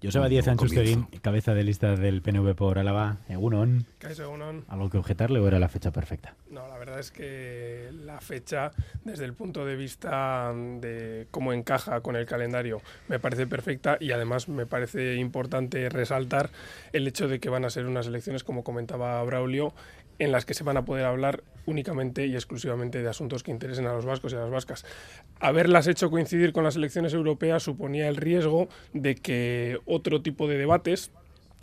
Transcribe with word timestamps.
Joseba 0.00 0.28
Díaz 0.28 0.46
Anchustegui, 0.46 0.96
cabeza 1.22 1.54
de 1.54 1.64
lista 1.64 1.96
del 1.96 2.22
PNV 2.22 2.54
por 2.54 2.78
Álava, 2.78 3.16
Egunon. 3.28 3.84
Egunon. 4.00 4.64
¿Algo 4.68 4.90
que 4.90 4.98
objetarle 4.98 5.40
o 5.40 5.48
era 5.48 5.58
la 5.58 5.68
fecha 5.68 5.90
perfecta? 5.90 6.36
No, 6.50 6.68
la 6.68 6.78
verdad 6.78 7.00
es 7.00 7.10
que 7.10 7.90
la 8.04 8.20
fecha, 8.20 8.70
desde 9.04 9.24
el 9.24 9.34
punto 9.34 9.64
de 9.64 9.74
vista 9.74 10.52
de 10.54 11.26
cómo 11.32 11.52
encaja 11.52 12.00
con 12.00 12.14
el 12.14 12.26
calendario, 12.26 12.80
me 13.08 13.18
parece 13.18 13.48
perfecta 13.48 13.96
y 13.98 14.12
además 14.12 14.48
me 14.48 14.66
parece 14.66 15.16
importante 15.16 15.88
resaltar 15.88 16.50
el 16.92 17.08
hecho 17.08 17.26
de 17.26 17.40
que 17.40 17.50
van 17.50 17.64
a 17.64 17.70
ser 17.70 17.86
unas 17.86 18.06
elecciones, 18.06 18.44
como 18.44 18.62
comentaba 18.62 19.20
Braulio, 19.24 19.74
en 20.18 20.32
las 20.32 20.44
que 20.44 20.54
se 20.54 20.64
van 20.64 20.76
a 20.76 20.84
poder 20.84 21.04
hablar 21.04 21.42
únicamente 21.66 22.26
y 22.26 22.34
exclusivamente 22.34 23.02
de 23.02 23.08
asuntos 23.08 23.42
que 23.42 23.50
interesen 23.50 23.86
a 23.86 23.92
los 23.92 24.04
vascos 24.04 24.32
y 24.32 24.36
a 24.36 24.40
las 24.40 24.50
vascas. 24.50 24.84
Haberlas 25.40 25.86
hecho 25.86 26.10
coincidir 26.10 26.52
con 26.52 26.64
las 26.64 26.76
elecciones 26.76 27.14
europeas 27.14 27.62
suponía 27.62 28.08
el 28.08 28.16
riesgo 28.16 28.68
de 28.92 29.14
que 29.14 29.78
otro 29.86 30.22
tipo 30.22 30.48
de 30.48 30.58
debates 30.58 31.10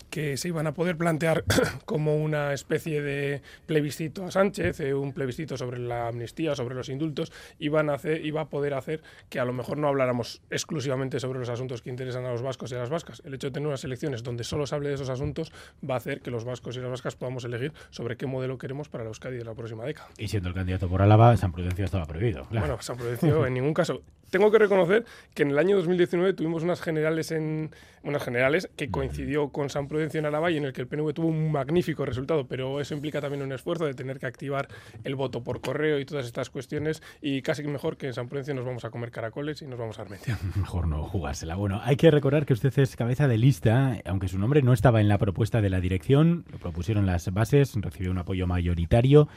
que 0.09 0.37
se 0.37 0.47
iban 0.47 0.67
a 0.67 0.73
poder 0.73 0.97
plantear 0.97 1.43
como 1.85 2.15
una 2.15 2.53
especie 2.53 3.01
de 3.01 3.41
plebiscito 3.65 4.25
a 4.25 4.31
Sánchez, 4.31 4.79
eh, 4.79 4.93
un 4.93 5.13
plebiscito 5.13 5.57
sobre 5.57 5.79
la 5.79 6.07
amnistía, 6.07 6.55
sobre 6.55 6.75
los 6.75 6.89
indultos, 6.89 7.31
iban 7.59 7.89
a 7.89 7.93
hacer, 7.95 8.25
iba 8.25 8.41
a 8.41 8.49
poder 8.49 8.73
hacer 8.73 9.01
que 9.29 9.39
a 9.39 9.45
lo 9.45 9.53
mejor 9.53 9.77
no 9.77 9.87
habláramos 9.87 10.41
exclusivamente 10.49 11.19
sobre 11.19 11.39
los 11.39 11.49
asuntos 11.49 11.81
que 11.81 11.89
interesan 11.89 12.25
a 12.25 12.31
los 12.31 12.41
vascos 12.41 12.71
y 12.71 12.75
a 12.75 12.79
las 12.79 12.89
vascas. 12.89 13.21
El 13.25 13.33
hecho 13.33 13.47
de 13.47 13.51
tener 13.51 13.67
unas 13.67 13.83
elecciones 13.83 14.23
donde 14.23 14.43
solo 14.43 14.65
se 14.67 14.75
hable 14.75 14.89
de 14.89 14.95
esos 14.95 15.09
asuntos 15.09 15.51
va 15.87 15.95
a 15.95 15.97
hacer 15.97 16.21
que 16.21 16.31
los 16.31 16.45
vascos 16.45 16.77
y 16.77 16.79
las 16.79 16.89
vascas 16.89 17.15
podamos 17.15 17.43
elegir 17.45 17.73
sobre 17.89 18.17
qué 18.17 18.25
modelo 18.25 18.57
queremos 18.57 18.89
para 18.89 19.03
la 19.03 19.09
Euskadi 19.09 19.37
de 19.37 19.45
la 19.45 19.53
próxima 19.53 19.85
década. 19.85 20.09
Y 20.17 20.27
siendo 20.27 20.49
el 20.49 20.55
candidato 20.55 20.87
por 20.87 21.01
Álava, 21.01 21.35
San 21.37 21.51
Prudencio 21.51 21.85
estaba 21.85 22.05
prohibido. 22.05 22.47
Bueno, 22.49 22.77
San 22.81 22.97
Prudencio 22.97 23.45
en 23.45 23.53
ningún 23.53 23.73
caso. 23.73 24.01
Tengo 24.35 24.51
que 24.51 24.59
reconocer 24.59 25.05
que 25.33 25.43
en 25.43 25.51
el 25.51 25.57
año 25.57 25.77
2019 25.77 26.33
tuvimos 26.33 26.61
unas 26.61 26.81
generales 26.81 27.31
en 27.31 27.71
unas 28.03 28.21
generales 28.21 28.69
que 28.75 28.91
coincidió 28.91 29.47
con 29.47 29.69
San 29.69 29.87
Prudencio 29.87 30.19
en 30.19 30.25
Álava 30.25 30.51
y 30.51 30.57
en 30.57 30.65
el 30.65 30.73
que 30.73 30.81
el 30.81 30.87
PNV 30.87 31.13
tuvo 31.13 31.27
un 31.27 31.53
magnífico 31.53 32.05
resultado, 32.05 32.45
pero 32.45 32.81
eso 32.81 32.93
implica 32.93 33.21
también 33.21 33.43
un 33.43 33.53
esfuerzo 33.53 33.85
de 33.85 33.93
tener 33.93 34.19
que 34.19 34.25
activar 34.25 34.67
el 35.05 35.15
voto 35.15 35.41
por 35.41 35.61
correo 35.61 36.01
y 36.01 36.05
todas 36.05 36.25
estas 36.25 36.49
cuestiones 36.49 37.01
y 37.21 37.43
casi 37.43 37.63
mejor 37.63 37.95
que 37.95 38.07
en 38.07 38.13
San 38.13 38.27
Prudencio 38.27 38.53
nos 38.53 38.65
vamos 38.65 38.83
a 38.83 38.89
comer 38.89 39.09
caracoles 39.09 39.61
y 39.61 39.67
nos 39.67 39.79
vamos 39.79 39.99
a 39.99 40.01
armentear. 40.01 40.37
Mejor 40.57 40.89
no 40.89 41.05
jugársela. 41.05 41.55
Bueno, 41.55 41.79
hay 41.85 41.95
que 41.95 42.11
recordar 42.11 42.45
que 42.45 42.51
usted 42.51 42.77
es 42.77 42.97
cabeza 42.97 43.29
de 43.29 43.37
lista, 43.37 44.01
aunque 44.03 44.27
su 44.27 44.37
nombre 44.37 44.61
no 44.63 44.73
estaba 44.73 44.99
en 44.99 45.07
la 45.07 45.17
propuesta 45.17 45.61
de 45.61 45.69
la 45.69 45.79
dirección, 45.79 46.43
lo 46.51 46.57
propusieron 46.57 47.05
las 47.05 47.33
bases, 47.33 47.73
recibió 47.75 48.11
un 48.11 48.17
apoyo 48.17 48.47
mayoritario. 48.47 49.29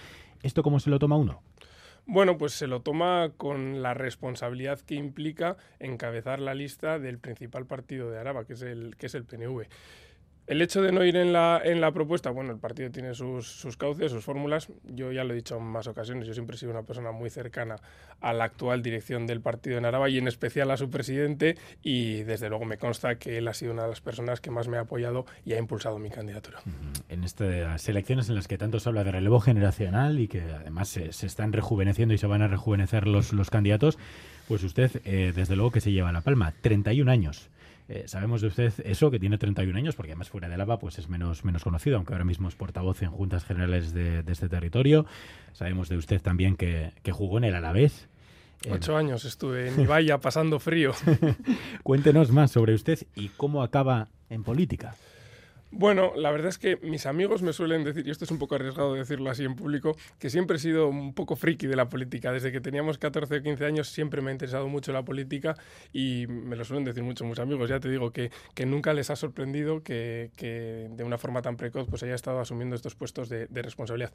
¿Esto 0.43 0.65
cómo 0.65 0.81
se 0.81 0.91
lo 0.91 0.99
toma 0.99 1.17
uno? 1.17 1.41
Bueno, 2.11 2.39
pues 2.39 2.55
se 2.55 2.67
lo 2.67 2.81
toma 2.81 3.33
con 3.37 3.83
la 3.83 3.93
responsabilidad 3.93 4.81
que 4.81 4.95
implica 4.95 5.59
encabezar 5.79 6.41
la 6.41 6.55
lista 6.55 6.99
del 6.99 7.19
principal 7.19 7.67
partido 7.67 8.11
de 8.11 8.19
Araba, 8.19 8.47
que 8.47 8.55
es 8.55 8.63
el, 8.63 8.97
que 8.97 9.09
es 9.09 9.15
el 9.15 9.27
PNV. 9.27 9.67
El 10.49 10.63
hecho 10.63 10.81
de 10.81 10.93
no 10.93 11.05
ir 11.05 11.15
en 11.17 11.35
la, 11.35 11.61
en 11.63 11.83
la 11.83 11.93
propuesta, 11.93 12.31
bueno, 12.31 12.53
el 12.53 12.59
partido 12.59 12.91
tiene 12.91 13.13
sus, 13.15 13.47
sus 13.47 13.77
cauces, 13.77 14.11
sus 14.11 14.25
fórmulas. 14.25 14.69
Yo 14.85 15.13
ya 15.13 15.23
lo 15.23 15.35
he 15.35 15.37
dicho 15.37 15.59
en 15.59 15.65
más 15.65 15.87
ocasiones, 15.87 16.27
yo 16.27 16.33
siempre 16.33 16.57
he 16.57 16.59
sido 16.59 16.73
una 16.73 16.85
persona 16.85 17.13
muy 17.13 17.29
cercana 17.29 17.77
a 18.21 18.33
la 18.33 18.45
actual 18.45 18.83
dirección 18.83 19.27
del 19.27 19.43
partido 19.43 19.77
en 19.77 19.85
Araba 19.85 20.09
y 20.09 20.17
en 20.17 20.27
especial 20.27 20.71
a 20.71 20.79
su 20.79 20.89
presidente 20.89 21.57
y 21.83 22.23
desde 22.23 22.49
luego 22.49 22.65
me 22.65 22.79
consta 22.79 23.17
que 23.17 23.37
él 23.37 23.47
ha 23.47 23.53
sido 23.53 23.73
una 23.73 23.83
de 23.83 23.91
las 23.91 24.01
personas 24.01 24.41
que 24.41 24.51
más 24.51 24.69
me 24.69 24.79
ha 24.79 24.81
apoyado 24.81 25.27
y 25.45 25.53
ha 25.53 25.59
impulsado 25.59 25.99
mi 25.99 26.09
candidatura. 26.09 26.61
En 27.11 27.25
estas 27.25 27.87
elecciones 27.87 28.31
en 28.31 28.35
las 28.35 28.49
que 28.49 28.57
tanto 28.57 28.81
se 28.81 28.89
habla 28.89 29.05
de 29.05 29.13
relevo 29.13 29.41
generacional 29.41 30.19
y 30.19 30.29
que 30.29 30.41
además 30.41 30.89
se, 30.89 31.09
están 31.09 31.53
rejuveneciendo 31.53 32.15
y 32.15 32.19
se 32.19 32.27
van 32.27 32.41
a 32.41 32.49
rejuvenecer 32.49 33.07
los, 33.07 33.35
los 33.35 33.51
candidatos, 33.51 33.99
pues 34.49 34.65
usted 34.65 34.91
eh, 35.05 35.33
desde 35.37 35.57
luego 35.57 35.73
que 35.73 35.83
se 35.83 35.93
lleva 35.93 36.11
la 36.11 36.23
palma, 36.23 36.55
31 36.63 37.11
años. 37.11 37.51
Eh, 37.89 38.05
sabemos 38.07 38.43
de 38.43 38.49
usted 38.49 38.73
eso, 38.85 39.11
que 39.11 39.19
tiene 39.19 39.39
31 39.39 39.79
años, 39.79 39.97
porque 39.97 40.13
además 40.13 40.29
fuera 40.29 40.49
de 40.49 40.59
Lava 40.59 40.79
pues 40.79 40.99
es 40.99 41.09
menos, 41.09 41.45
menos 41.45 41.65
conocido, 41.65 41.97
aunque 41.97 42.13
ahora 42.13 42.25
mismo 42.25 42.49
es 42.49 42.55
portavoz 42.55 43.03
en 43.03 43.11
juntas 43.11 43.45
generales 43.45 43.95
de, 43.95 44.23
de 44.23 44.33
este 44.33 44.49
territorio. 44.49 45.07
Sabemos 45.53 45.89
de 45.89 45.97
usted 45.97 46.21
también 46.21 46.57
que, 46.57 46.93
que 47.03 47.13
jugó 47.13 47.39
en 47.39 47.45
el 47.45 47.55
Alavés. 47.55 48.09
Ocho 48.71 48.97
años 48.97 49.25
estuve 49.25 49.69
en 49.69 49.81
Ibaya 49.81 50.19
pasando 50.19 50.59
frío. 50.59 50.93
Cuéntenos 51.83 52.31
más 52.31 52.51
sobre 52.51 52.75
usted 52.75 52.99
y 53.15 53.29
cómo 53.29 53.63
acaba 53.63 54.09
en 54.29 54.43
política. 54.45 54.95
Bueno, 55.71 56.13
la 56.17 56.31
verdad 56.31 56.49
es 56.49 56.59
que 56.59 56.77
mis 56.79 57.05
amigos 57.05 57.43
me 57.43 57.53
suelen 57.53 57.85
decir, 57.85 58.07
y 58.07 58.11
esto 58.11 58.25
es 58.25 58.31
un 58.31 58.39
poco 58.39 58.55
arriesgado 58.55 58.95
decirlo 58.95 59.31
así 59.31 59.45
en 59.45 59.55
público, 59.55 59.97
que 60.19 60.31
siempre 60.31 60.57
he 60.57 60.61
sido 60.61 60.89
un 60.89 61.13
poco 61.13 61.37
friki 61.37 61.67
de 61.67 61.77
la 61.77 61.91
política. 61.91 62.33
Desde 62.33 62.51
que 62.53 62.61
teníamos 62.61 62.97
14 62.97 63.37
o 63.37 63.43
15 63.43 63.67
años 63.67 63.89
siempre 63.89 64.23
me 64.23 64.31
ha 64.31 64.33
interesado 64.33 64.67
mucho 64.69 64.93
la 64.93 65.05
política 65.05 65.57
y 65.93 66.27
me 66.27 66.57
lo 66.57 66.65
suelen 66.65 66.85
decir 66.85 67.03
mucho 67.03 67.27
mis 67.27 67.39
amigos. 67.39 67.69
Ya 67.69 67.81
te 67.81 67.91
digo 67.91 68.13
que, 68.13 68.31
que 68.55 68.65
nunca 68.65 68.95
les 68.95 69.11
ha 69.11 69.17
sorprendido 69.17 69.83
que, 69.83 70.31
que, 70.37 70.89
de 70.91 71.05
una 71.05 71.19
forma 71.19 71.43
tan 71.43 71.57
precoz 71.57 71.87
pues 71.89 72.03
haya 72.03 72.15
estado 72.15 72.41
asumiendo 72.41 72.75
estos 72.75 72.95
puestos 72.95 73.29
de, 73.29 73.47
responsabilidad. 73.51 74.13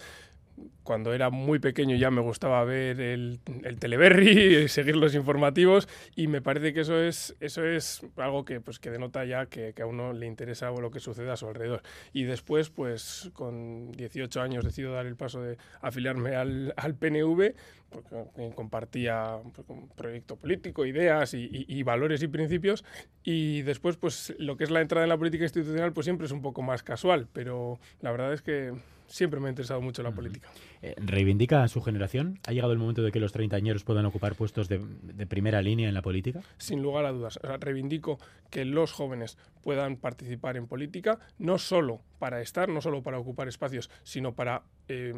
Cuando 0.84 1.14
era 1.14 1.30
muy 1.30 1.60
pequeño 1.60 1.96
ya 1.96 2.10
me 2.10 2.22
gustaba 2.22 2.64
ver 2.64 3.00
el, 3.00 3.40
el 3.64 3.78
Teleberry, 3.78 4.68
seguir 4.70 4.96
los 4.96 5.14
informativos 5.14 5.88
y 6.16 6.28
me 6.28 6.42
parece 6.42 6.74
que 6.74 6.82
eso 6.82 7.00
es, 7.00 7.36
eso 7.40 7.64
es 7.64 8.02
algo 8.18 8.44
que, 8.44 8.60
pues, 8.60 8.80
que 8.80 8.90
denota 8.90 9.24
ya 9.26 9.46
que, 9.46 9.74
que 9.74 9.82
a 9.84 9.86
uno 9.86 10.14
le 10.14 10.26
interesa 10.26 10.72
lo 10.72 10.90
que 10.90 11.00
sucede 11.00 11.30
a 11.30 11.36
alrededor. 11.50 11.82
Y 12.14 12.24
después, 12.24 12.70
pues 12.70 13.30
con 13.34 13.92
18 13.92 14.42
años 14.42 14.64
decido 14.64 14.94
dar 14.94 15.06
el 15.06 15.16
paso 15.16 15.42
de 15.42 15.58
afiliarme 15.82 16.36
al, 16.36 16.74
al 16.78 16.96
PNV, 16.96 17.54
porque 17.94 18.52
compartía 18.56 19.38
pues, 19.54 19.70
un 19.70 19.88
proyecto 19.90 20.36
político, 20.36 20.86
ideas 20.86 21.34
y, 21.34 21.44
y, 21.44 21.66
y, 21.68 21.84
valores 21.84 22.24
y 22.24 22.28
principios. 22.28 22.84
Y 23.24 23.62
después, 23.62 23.98
pues 23.98 24.34
lo 24.40 24.58
que 24.58 24.64
es 24.64 24.72
la 24.72 24.82
entrada 24.82 25.06
en 25.06 25.10
la 25.10 25.18
política 25.18 25.44
institucional, 25.44 25.94
pues 25.94 26.06
siempre 26.06 26.26
es 26.26 26.32
un 26.32 26.42
poco 26.42 26.62
más 26.62 26.84
casual, 26.84 27.28
pero 27.32 27.80
la 28.02 28.12
verdad 28.12 28.34
es 28.34 28.42
que 28.42 28.74
siempre 29.08 29.40
me 29.40 29.48
ha 29.48 29.50
interesado 29.50 29.80
mucho 29.82 30.02
la 30.02 30.12
política. 30.12 30.50
Eh, 30.82 30.96
¿Reivindica 30.98 31.64
a 31.64 31.68
su 31.68 31.82
generación? 31.82 32.40
¿Ha 32.48 32.52
llegado 32.52 32.74
el 32.74 32.80
momento 32.80 33.04
de 33.04 33.12
que 33.12 33.20
los 33.20 33.32
treintañeros 33.32 33.84
puedan 33.84 34.06
ocupar 34.06 34.36
puestos 34.36 34.68
de, 34.68 34.80
de, 34.80 35.28
primera 35.28 35.62
línea 35.62 35.88
en 35.88 35.94
la 35.94 36.02
política? 36.02 36.42
Sin 36.58 36.82
lugar 36.82 37.06
a 37.06 37.12
dudas. 37.12 37.38
O 37.44 37.48
sea, 37.48 37.58
reivindico 37.58 38.18
que 38.50 38.66
los 38.66 38.92
jóvenes 38.92 39.38
puedan 39.62 39.98
participar 39.98 40.58
en 40.58 40.68
política, 40.68 41.20
no 41.38 41.60
solo 41.60 42.02
para 42.24 42.40
estar, 42.40 42.70
no 42.70 42.80
solo 42.80 43.04
para 43.04 43.20
ocupar 43.20 43.50
espacios, 43.50 43.90
sino 44.04 44.34
para 44.34 44.64
eh, 44.88 45.14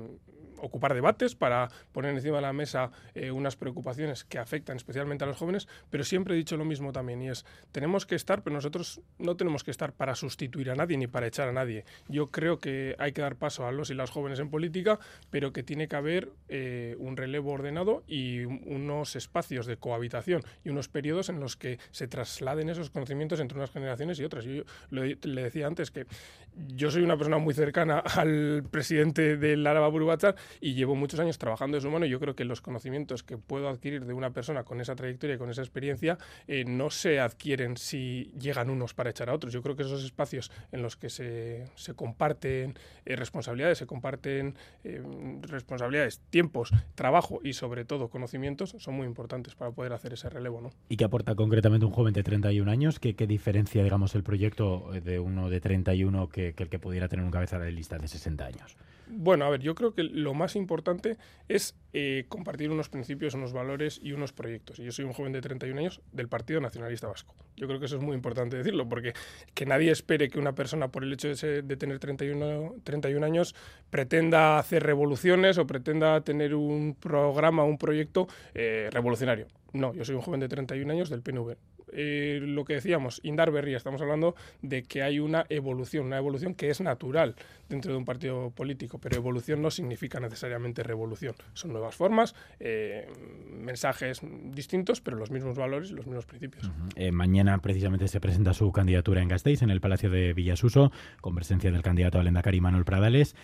ocupar 0.57 0.95
debates, 0.95 1.35
para 1.35 1.69
poner 1.91 2.15
encima 2.15 2.37
de 2.37 2.41
la 2.41 2.51
mesa 2.51 2.89
eh, 3.13 3.29
unas 3.29 3.55
preocupaciones 3.55 4.23
que 4.23 4.39
afectan 4.39 4.77
especialmente 4.77 5.23
a 5.23 5.27
los 5.27 5.37
jóvenes, 5.37 5.67
pero 5.91 6.03
siempre 6.03 6.33
he 6.33 6.37
dicho 6.37 6.57
lo 6.57 6.65
mismo 6.65 6.91
también, 6.91 7.21
y 7.21 7.29
es, 7.29 7.45
tenemos 7.71 8.07
que 8.07 8.15
estar, 8.15 8.41
pero 8.41 8.55
nosotros 8.55 9.01
no 9.19 9.37
tenemos 9.37 9.63
que 9.63 9.69
estar 9.69 9.93
para 9.93 10.15
sustituir 10.15 10.71
a 10.71 10.75
nadie 10.75 10.97
ni 10.97 11.05
para 11.05 11.27
echar 11.27 11.47
a 11.47 11.51
nadie. 11.51 11.85
Yo 12.07 12.31
creo 12.31 12.57
que 12.57 12.95
hay 12.97 13.11
que 13.11 13.21
dar 13.21 13.35
paso 13.35 13.67
a 13.67 13.71
los 13.71 13.91
y 13.91 13.93
las 13.93 14.09
jóvenes 14.09 14.39
en 14.39 14.49
política, 14.49 14.97
pero 15.29 15.53
que 15.53 15.61
tiene 15.61 15.87
que 15.87 15.97
haber 15.97 16.31
eh, 16.49 16.95
un 16.97 17.17
relevo 17.17 17.51
ordenado 17.51 18.03
y 18.07 18.45
unos 18.45 19.15
espacios 19.15 19.67
de 19.67 19.77
cohabitación 19.77 20.41
y 20.63 20.69
unos 20.69 20.89
periodos 20.89 21.29
en 21.29 21.39
los 21.39 21.55
que 21.55 21.77
se 21.91 22.07
trasladen 22.07 22.69
esos 22.69 22.89
conocimientos 22.89 23.39
entre 23.39 23.59
unas 23.59 23.69
generaciones 23.69 24.19
y 24.19 24.23
otras. 24.23 24.45
Yo, 24.45 24.63
le, 24.89 25.19
le 25.21 25.43
decía 25.43 25.67
antes 25.67 25.91
que 25.91 26.07
yo 26.55 26.89
soy 26.89 26.94
una 27.03 27.17
persona 27.17 27.37
muy 27.37 27.53
cercana 27.53 27.99
al 28.15 28.63
presidente 28.69 29.37
del 29.37 29.65
Araba 29.65 29.87
Burubachar 29.87 30.35
y 30.61 30.73
llevo 30.73 30.95
muchos 30.95 31.19
años 31.19 31.37
trabajando 31.37 31.77
de 31.77 31.81
su 31.81 31.89
mano. 31.89 32.05
Yo 32.05 32.19
creo 32.19 32.35
que 32.35 32.45
los 32.45 32.61
conocimientos 32.61 33.23
que 33.23 33.37
puedo 33.37 33.69
adquirir 33.69 34.05
de 34.05 34.13
una 34.13 34.31
persona 34.31 34.63
con 34.63 34.81
esa 34.81 34.95
trayectoria 34.95 35.35
y 35.35 35.37
con 35.37 35.49
esa 35.49 35.61
experiencia 35.61 36.17
eh, 36.47 36.65
no 36.65 36.89
se 36.89 37.19
adquieren 37.19 37.77
si 37.77 38.31
llegan 38.39 38.69
unos 38.69 38.93
para 38.93 39.09
echar 39.09 39.29
a 39.29 39.33
otros. 39.33 39.53
Yo 39.53 39.61
creo 39.61 39.75
que 39.75 39.83
esos 39.83 40.03
espacios 40.03 40.51
en 40.71 40.81
los 40.81 40.95
que 40.95 41.09
se, 41.09 41.65
se 41.75 41.93
comparten 41.93 42.75
eh, 43.05 43.15
responsabilidades, 43.15 43.77
se 43.77 43.85
comparten 43.85 44.55
eh, 44.83 45.01
responsabilidades, 45.41 46.21
tiempos, 46.29 46.71
trabajo 46.95 47.39
y 47.43 47.53
sobre 47.53 47.85
todo 47.85 48.09
conocimientos 48.09 48.75
son 48.79 48.95
muy 48.95 49.07
importantes 49.07 49.55
para 49.55 49.71
poder 49.71 49.93
hacer 49.93 50.13
ese 50.13 50.29
relevo. 50.29 50.61
¿no? 50.61 50.71
¿Y 50.89 50.97
qué 50.97 51.05
aporta 51.05 51.35
concretamente 51.35 51.85
un 51.85 51.91
joven 51.91 52.13
de 52.13 52.23
31 52.23 52.69
años? 52.69 52.99
¿Qué, 52.99 53.15
qué 53.15 53.27
diferencia, 53.27 53.83
digamos, 53.83 54.15
el 54.15 54.23
proyecto 54.23 54.91
de 55.03 55.19
uno 55.19 55.49
de 55.49 55.61
31 55.61 56.29
que, 56.29 56.53
que 56.53 56.63
el 56.63 56.69
que 56.69 56.79
pudiera 56.85 57.07
tener 57.07 57.25
un 57.25 57.31
cabeza 57.31 57.57
de 57.57 57.71
lista 57.71 57.97
de 57.97 58.07
60 58.07 58.45
años? 58.45 58.77
Bueno, 59.07 59.45
a 59.45 59.49
ver, 59.49 59.59
yo 59.59 59.73
creo 59.73 59.95
que 59.95 60.03
lo 60.03 60.35
más 60.35 60.55
importante 60.55 61.17
es 61.47 61.73
eh, 61.93 62.25
compartir 62.29 62.69
unos 62.69 62.89
principios, 62.89 63.33
unos 63.33 63.53
valores 63.53 63.99
y 64.03 64.11
unos 64.11 64.33
proyectos. 64.33 64.77
Y 64.77 64.83
yo 64.83 64.91
soy 64.91 65.03
un 65.03 65.13
joven 65.13 65.31
de 65.33 65.41
31 65.41 65.79
años 65.79 65.99
del 66.11 66.27
Partido 66.27 66.61
Nacionalista 66.61 67.07
Vasco. 67.07 67.33
Yo 67.57 67.65
creo 67.65 67.79
que 67.79 67.87
eso 67.87 67.95
es 67.95 68.03
muy 68.03 68.13
importante 68.13 68.57
decirlo, 68.57 68.87
porque 68.87 69.13
que 69.55 69.65
nadie 69.65 69.89
espere 69.89 70.29
que 70.29 70.37
una 70.37 70.53
persona, 70.53 70.89
por 70.89 71.03
el 71.03 71.11
hecho 71.11 71.27
de, 71.27 71.35
ser, 71.35 71.63
de 71.63 71.75
tener 71.75 71.97
31, 71.97 72.75
31 72.83 73.25
años, 73.25 73.55
pretenda 73.89 74.59
hacer 74.59 74.83
revoluciones 74.83 75.57
o 75.57 75.65
pretenda 75.65 76.21
tener 76.21 76.53
un 76.53 76.93
programa, 76.93 77.63
un 77.63 77.79
proyecto 77.79 78.27
eh, 78.53 78.89
revolucionario. 78.91 79.47
No, 79.73 79.91
yo 79.95 80.05
soy 80.05 80.13
un 80.13 80.21
joven 80.21 80.39
de 80.39 80.49
31 80.49 80.93
años 80.93 81.09
del 81.09 81.23
PNV 81.23 81.55
eh, 81.95 82.39
lo 82.41 82.65
que 82.65 82.73
decíamos, 82.73 83.21
Indar 83.23 83.51
Berría, 83.51 83.77
estamos 83.77 84.01
hablando 84.01 84.35
de 84.61 84.83
que 84.83 85.01
hay 85.01 85.19
una 85.19 85.45
evolución, 85.49 86.07
una 86.07 86.17
evolución 86.17 86.53
que 86.53 86.69
es 86.69 86.81
natural 86.81 87.35
dentro 87.69 87.91
de 87.91 87.97
un 87.97 88.05
partido 88.05 88.51
político, 88.51 88.99
pero 88.99 89.15
evolución 89.15 89.61
no 89.61 89.71
significa 89.71 90.19
necesariamente 90.19 90.83
revolución. 90.83 91.35
Son 91.53 91.71
nuevas 91.71 91.95
formas, 91.95 92.35
eh, 92.59 93.07
mensajes 93.49 94.21
distintos, 94.51 95.01
pero 95.01 95.17
los 95.17 95.31
mismos 95.31 95.55
valores 95.57 95.91
y 95.91 95.93
los 95.93 96.05
mismos 96.05 96.25
principios. 96.25 96.69
Eh, 96.95 97.11
mañana 97.11 97.57
precisamente 97.59 98.07
se 98.07 98.19
presenta 98.19 98.53
su 98.53 98.71
candidatura 98.71 99.21
en 99.21 99.29
Gasteiz, 99.29 99.61
en 99.61 99.69
el 99.69 99.81
Palacio 99.81 100.09
de 100.09 100.33
Villasuso, 100.33 100.91
con 101.21 101.33
presencia 101.33 101.71
del 101.71 101.81
candidato 101.81 102.19
al 102.19 102.27
Endacari 102.27 102.61
Manuel 102.61 102.85
Pradales. 102.85 103.35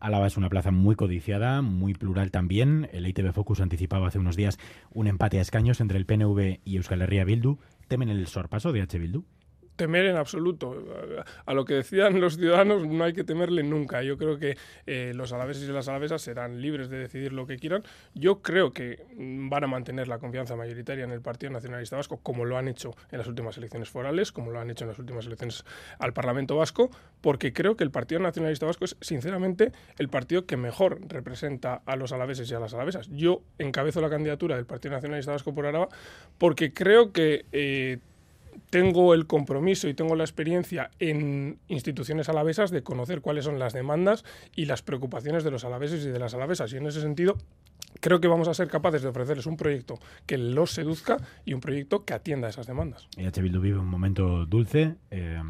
Álava 0.00 0.26
es 0.26 0.36
una 0.36 0.48
plaza 0.48 0.70
muy 0.70 0.96
codiciada, 0.96 1.62
muy 1.62 1.94
plural 1.94 2.30
también. 2.30 2.88
El 2.92 3.06
ITV 3.06 3.32
Focus 3.32 3.60
anticipaba 3.60 4.08
hace 4.08 4.18
unos 4.18 4.36
días 4.36 4.58
un 4.92 5.06
empate 5.06 5.38
a 5.38 5.42
escaños 5.42 5.80
entre 5.80 5.98
el 5.98 6.06
PNV 6.06 6.60
y 6.64 6.76
Euskal 6.76 7.02
Herria 7.02 7.24
Bildu. 7.24 7.58
¿Temen 7.88 8.08
el 8.08 8.26
sorpaso 8.26 8.72
de 8.72 8.82
H. 8.82 8.98
Bildu? 8.98 9.24
Temer 9.76 10.06
en 10.06 10.16
absoluto. 10.16 10.76
A 11.44 11.54
lo 11.54 11.64
que 11.64 11.74
decían 11.74 12.20
los 12.20 12.36
ciudadanos 12.36 12.86
no 12.86 13.04
hay 13.04 13.12
que 13.12 13.24
temerle 13.24 13.62
nunca. 13.62 14.02
Yo 14.02 14.16
creo 14.16 14.38
que 14.38 14.56
eh, 14.86 15.12
los 15.14 15.32
alaveses 15.32 15.68
y 15.68 15.72
las 15.72 15.88
alavesas 15.88 16.22
serán 16.22 16.60
libres 16.60 16.88
de 16.88 16.98
decidir 16.98 17.32
lo 17.32 17.46
que 17.46 17.58
quieran. 17.58 17.82
Yo 18.14 18.42
creo 18.42 18.72
que 18.72 19.04
van 19.16 19.64
a 19.64 19.66
mantener 19.66 20.08
la 20.08 20.18
confianza 20.18 20.56
mayoritaria 20.56 21.04
en 21.04 21.10
el 21.10 21.20
Partido 21.20 21.52
Nacionalista 21.52 21.96
Vasco, 21.96 22.18
como 22.18 22.44
lo 22.44 22.56
han 22.56 22.68
hecho 22.68 22.94
en 23.10 23.18
las 23.18 23.26
últimas 23.26 23.56
elecciones 23.58 23.88
forales, 23.88 24.32
como 24.32 24.50
lo 24.50 24.60
han 24.60 24.70
hecho 24.70 24.84
en 24.84 24.90
las 24.90 24.98
últimas 24.98 25.26
elecciones 25.26 25.64
al 25.98 26.12
Parlamento 26.12 26.56
Vasco, 26.56 26.90
porque 27.20 27.52
creo 27.52 27.76
que 27.76 27.84
el 27.84 27.90
Partido 27.90 28.20
Nacionalista 28.20 28.66
Vasco 28.66 28.84
es, 28.84 28.96
sinceramente, 29.00 29.72
el 29.98 30.08
partido 30.08 30.46
que 30.46 30.56
mejor 30.56 31.00
representa 31.08 31.82
a 31.86 31.96
los 31.96 32.12
alaveses 32.12 32.50
y 32.50 32.54
a 32.54 32.60
las 32.60 32.74
alavesas. 32.74 33.08
Yo 33.10 33.42
encabezo 33.58 34.00
la 34.00 34.10
candidatura 34.10 34.56
del 34.56 34.66
Partido 34.66 34.94
Nacionalista 34.94 35.32
Vasco 35.32 35.54
por 35.54 35.66
Araba 35.66 35.88
porque 36.38 36.72
creo 36.72 37.12
que... 37.12 37.44
Eh, 37.52 37.98
tengo 38.74 39.14
el 39.14 39.28
compromiso 39.28 39.86
y 39.86 39.94
tengo 39.94 40.16
la 40.16 40.24
experiencia 40.24 40.90
en 40.98 41.60
instituciones 41.68 42.28
alavesas 42.28 42.72
de 42.72 42.82
conocer 42.82 43.20
cuáles 43.20 43.44
son 43.44 43.60
las 43.60 43.72
demandas 43.72 44.24
y 44.56 44.64
las 44.64 44.82
preocupaciones 44.82 45.44
de 45.44 45.52
los 45.52 45.64
alaveses 45.64 46.04
y 46.04 46.08
de 46.08 46.18
las 46.18 46.34
alavesas. 46.34 46.72
Y 46.72 46.78
en 46.78 46.88
ese 46.88 47.00
sentido, 47.00 47.38
creo 48.00 48.20
que 48.20 48.26
vamos 48.26 48.48
a 48.48 48.54
ser 48.54 48.66
capaces 48.66 49.02
de 49.02 49.10
ofrecerles 49.10 49.46
un 49.46 49.56
proyecto 49.56 50.00
que 50.26 50.38
los 50.38 50.72
seduzca 50.72 51.18
y 51.44 51.54
un 51.54 51.60
proyecto 51.60 52.04
que 52.04 52.14
atienda 52.14 52.48
esas 52.48 52.66
demandas. 52.66 53.06
EH 53.16 53.40
Bildu 53.40 53.60
vive 53.60 53.78
un 53.78 53.86
momento 53.86 54.44
dulce. 54.44 54.96
Eh, 55.12 55.40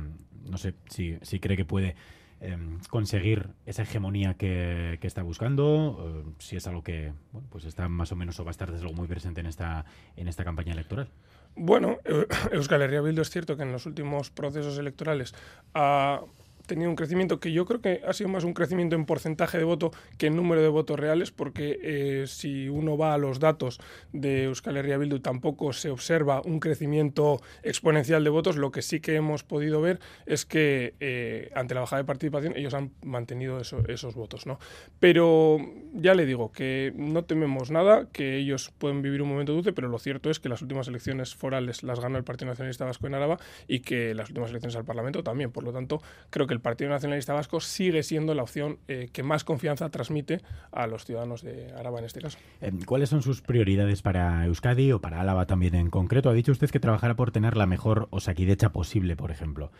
no 0.47 0.59
sé 0.59 0.75
si, 0.91 1.17
cree 1.41 1.57
que 1.57 1.65
puede 1.65 1.97
eh, 2.45 2.59
conseguir 2.91 3.49
esa 3.67 3.83
hegemonía 3.83 4.35
que, 4.35 4.99
está 5.03 5.23
buscando, 5.23 6.35
si 6.39 6.57
es 6.57 6.67
algo 6.67 6.83
que 6.83 7.13
pues 7.51 7.65
está 7.65 7.89
más 7.89 8.13
o 8.13 8.17
menos 8.17 8.39
o 8.41 8.45
va 8.45 8.51
a 8.51 8.53
estar 8.53 8.71
desde 8.71 8.85
luego 8.85 8.97
muy 8.97 9.09
presente 9.09 9.41
en 9.41 9.47
esta, 9.47 9.85
en 10.17 10.29
esta 10.29 10.45
campaña 10.45 10.73
electoral. 10.73 11.09
Bueno, 11.57 11.99
Euskal 12.53 12.83
Herria 12.83 13.01
Bildu 13.01 13.23
es 13.23 13.31
cierto 13.31 13.57
que 13.57 13.63
en 13.63 13.73
los 13.73 13.87
últimos 13.87 14.31
procesos 14.31 14.79
electorales 14.79 15.35
ha 15.75 16.21
tenido 16.67 16.91
un 16.91 16.97
crecimiento 16.97 17.41
que 17.41 17.53
yo 17.53 17.65
creo 17.67 17.81
que 17.81 18.01
ha 18.07 18.13
sido 18.13 18.29
más 18.29 18.45
un 18.45 18.55
crecimiento 18.55 18.97
en 18.97 19.07
porcentaje 19.07 19.59
de 19.59 19.65
voto 19.65 19.93
que 20.19 20.27
en 20.27 20.37
número 20.37 20.63
de 20.63 20.69
votos 20.69 20.99
reales, 20.99 21.31
porque 21.31 21.79
eh, 21.83 22.25
si 22.27 22.69
uno 22.69 22.97
va 22.97 23.15
a 23.15 23.19
los 23.19 23.39
datos 23.41 23.81
de 24.13 24.45
Euskal 24.45 24.77
Herria 24.77 24.99
Bildu 24.99 25.21
tampoco 25.21 25.73
se 25.73 25.91
observa 25.91 26.43
un 26.45 26.61
crecimiento 26.61 27.41
exponencial 27.63 28.25
de 28.25 28.31
votos. 28.31 28.57
Lo 28.57 28.71
que 28.71 28.83
sí 28.83 29.01
que 29.01 29.15
hemos 29.15 29.45
podido 29.45 29.81
ver 29.81 30.01
es 30.27 30.45
que 30.45 30.95
eh, 31.01 31.51
ante 31.55 31.75
la 31.75 31.81
bajada 31.81 32.03
de 32.03 32.07
participación 32.07 32.57
ellos 32.57 32.75
han 32.75 32.93
mantenido 33.03 33.61
esos 33.61 34.15
votos. 34.15 34.47
¿no? 34.47 34.59
Pero 35.01 35.59
ya 35.93 36.15
le 36.15 36.27
digo 36.27 36.53
que 36.53 36.93
no 36.97 37.25
tememos 37.25 37.71
nada, 37.71 38.09
que 38.11 38.37
ellos 38.37 38.73
pueden 38.79 39.03
vivir 39.03 39.23
un 39.23 39.29
momento 39.29 39.53
dulce, 39.53 39.73
pero 39.73 39.89
lo 39.89 39.99
cierto 39.99 40.31
es 40.31 40.41
que 40.41 40.49
las 40.49 40.63
últimas 40.63 40.89
elecciones 40.89 41.35
forales 41.35 41.83
las 41.83 42.01
ganó 42.01 42.19
el 42.19 42.25
Partido 42.25 42.51
Nacionalista 42.51 42.85
Vasco 42.85 43.07
en 43.07 43.15
Araba 43.15 43.39
y 43.69 43.81
que 43.81 44.15
las 44.15 44.29
últimas 44.31 44.51
elecciones 44.51 44.77
al 44.77 44.85
Parlamento 44.85 45.23
también. 45.23 45.51
Por 45.51 45.65
lo 45.65 45.73
tanto, 45.73 46.01
creo 46.31 46.47
que 46.47 46.54
el 46.55 46.61
Partido 46.61 46.91
Nacionalista 46.91 47.35
Vasco 47.35 47.61
sigue 47.61 48.03
siendo 48.03 48.35
la 48.35 48.43
opción 48.43 48.79
eh, 48.89 49.09
que 49.13 49.23
más 49.23 49.45
confianza 49.45 49.91
transmite 49.91 50.41
a 50.73 50.87
los 50.87 51.05
ciudadanos 51.05 51.43
de 51.43 51.73
Araba 51.73 51.99
en 51.99 52.07
este 52.07 52.21
caso. 52.21 52.39
Eh, 52.61 52.73
¿Cuáles 52.87 53.11
son 53.11 53.23
sus 53.23 53.43
prioridades 53.43 54.01
para 54.01 54.47
Euskadi 54.47 54.93
o 54.93 55.01
para 55.01 55.21
Álava 55.21 55.47
también 55.47 55.75
en 55.75 55.91
concreto? 55.91 56.31
Ha 56.31 56.35
dicho 56.35 56.53
usted 56.53 56.71
que 56.71 56.81
trabajará 56.81 57.15
por 57.15 57.31
tener 57.31 57.57
la 57.57 57.67
mejor 57.67 58.09
osaquidecha 58.11 58.71
posible, 58.71 59.17
por 59.17 59.31
ejemplo. 59.31 59.71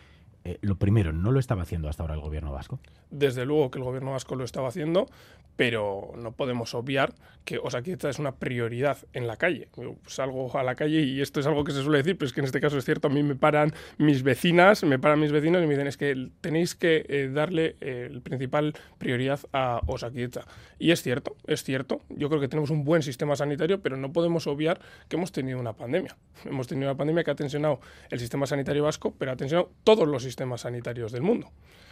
Eh, 0.45 0.59
lo 0.61 0.75
primero, 0.75 1.11
¿no 1.11 1.31
lo 1.31 1.39
estaba 1.39 1.63
haciendo 1.63 1.89
hasta 1.89 2.03
ahora 2.03 2.13
el 2.13 2.21
gobierno 2.21 2.51
vasco? 2.51 2.79
Desde 3.09 3.45
luego 3.45 3.71
que 3.71 3.79
el 3.79 3.83
gobierno 3.83 4.11
vasco 4.11 4.35
lo 4.35 4.43
estaba 4.43 4.67
haciendo, 4.67 5.07
pero 5.55 6.11
no 6.17 6.33
podemos 6.33 6.75
obviar 6.75 7.13
que 7.45 7.57
Osakidecha 7.57 8.09
es 8.09 8.19
una 8.19 8.35
prioridad 8.35 8.97
en 9.13 9.25
la 9.25 9.37
calle. 9.37 9.69
Salgo 10.07 10.55
a 10.57 10.63
la 10.63 10.75
calle 10.75 11.01
y 11.01 11.21
esto 11.21 11.39
es 11.39 11.47
algo 11.47 11.63
que 11.63 11.71
se 11.71 11.81
suele 11.81 11.99
decir, 11.99 12.17
pero 12.17 12.27
es 12.27 12.33
que 12.33 12.41
en 12.41 12.45
este 12.45 12.61
caso 12.61 12.77
es 12.77 12.85
cierto, 12.85 13.07
a 13.07 13.11
mí 13.11 13.23
me 13.23 13.35
paran 13.35 13.73
mis 13.97 14.21
vecinas, 14.21 14.83
me 14.83 14.99
paran 14.99 15.19
mis 15.19 15.31
vecinos 15.31 15.63
y 15.63 15.65
me 15.65 15.73
dicen 15.73 15.87
es 15.87 15.97
que 15.97 16.29
tenéis 16.41 16.75
que 16.75 17.05
eh, 17.07 17.29
darle 17.33 17.75
eh, 17.81 18.07
el 18.11 18.21
principal 18.21 18.73
prioridad 18.99 19.39
a 19.51 19.81
Osakidecha. 19.87 20.41
Y 20.77 20.91
es 20.91 21.01
cierto, 21.01 21.35
es 21.47 21.63
cierto. 21.63 22.01
Yo 22.09 22.29
creo 22.29 22.41
que 22.41 22.47
tenemos 22.47 22.69
un 22.69 22.83
buen 22.83 23.01
sistema 23.01 23.35
sanitario, 23.35 23.81
pero 23.81 23.97
no 23.97 24.11
podemos 24.11 24.45
obviar 24.47 24.79
que 25.07 25.15
hemos 25.15 25.31
tenido 25.31 25.59
una 25.59 25.73
pandemia. 25.73 26.17
Hemos 26.43 26.67
tenido 26.67 26.89
una 26.89 26.97
pandemia 26.97 27.23
que 27.23 27.31
ha 27.31 27.35
tensionado 27.35 27.79
el 28.09 28.19
sistema 28.19 28.45
sanitario 28.45 28.83
vasco, 28.83 29.15
pero 29.17 29.31
ha 29.31 29.35
tensionado 29.35 29.71
todos 29.83 30.07
los 30.07 30.21
sistemas 30.21 30.34
sanitarios 30.57 31.11
del 31.11 31.21
mundo. 31.21 31.51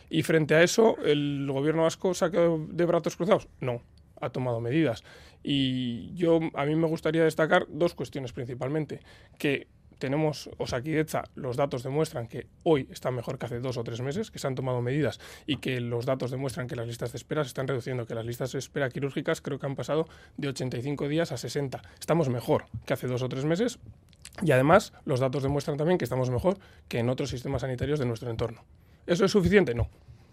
Y 0.10 0.24
frente 0.24 0.56
a 0.56 0.64
eso, 0.64 0.98
¿el 1.04 1.50
gobierno 1.50 1.84
vasco 1.84 2.14
se 2.14 2.26
ha 2.26 2.32
quedado 2.32 2.66
de 2.70 2.86
brazos 2.86 3.16
cruzados? 3.16 3.48
No, 3.60 3.82
ha 4.22 4.30
tomado 4.30 4.60
medidas. 4.60 5.04
Y 5.44 6.14
yo, 6.14 6.40
a 6.54 6.66
mí 6.66 6.76
me 6.76 6.88
gustaría 6.88 7.24
destacar 7.24 7.66
dos 7.70 7.96
cuestiones 7.96 8.32
principalmente. 8.32 9.02
Que 9.38 9.68
tenemos 10.04 10.50
Osakidecha, 10.58 11.24
los 11.36 11.56
datos 11.56 11.82
demuestran 11.82 12.28
que 12.28 12.48
hoy 12.64 12.90
está 12.92 13.10
mejor 13.10 13.38
que 13.38 13.46
hace 13.46 13.60
dos 13.60 13.78
o 13.78 13.84
tres 13.84 14.02
meses, 14.02 14.32
que 14.32 14.40
se 14.40 14.48
han 14.48 14.56
tomado 14.56 14.82
medidas 14.82 15.20
y 15.46 15.58
que 15.58 15.80
los 15.80 16.06
datos 16.06 16.30
demuestran 16.30 16.68
que 16.68 16.76
las 16.76 16.88
listas 16.88 17.14
de 17.14 17.18
espera 17.18 17.44
se 17.44 17.50
están 17.50 17.68
reduciendo, 17.68 18.06
que 18.06 18.14
las 18.14 18.26
listas 18.26 18.52
de 18.52 18.60
espera 18.60 18.90
quirúrgicas 18.90 19.40
creo 19.40 19.60
que 19.60 19.66
han 19.66 19.76
pasado 19.76 20.08
de 20.36 20.50
85 20.50 21.08
días 21.08 21.32
a 21.32 21.38
60. 21.38 21.82
Estamos 22.00 22.30
mejor 22.30 22.66
que 22.86 22.94
hace 22.94 23.08
dos 23.08 23.22
o 23.22 23.30
tres 23.30 23.46
meses 23.46 23.80
y 24.42 24.52
además 24.52 24.94
los 25.06 25.20
datos 25.20 25.44
demuestran 25.44 25.78
también 25.78 25.98
que 25.98 26.06
estamos 26.06 26.30
mejor 26.30 26.58
que 26.88 27.00
en 27.00 27.10
otros 27.10 27.30
sistemas 27.30 27.62
sanitarios 27.62 28.00
de 28.00 28.06
nuestro 28.06 28.30
entorno. 28.30 28.64
¿Eso 29.06 29.26
es 29.26 29.32
suficiente? 29.32 29.74
No. 29.74 29.90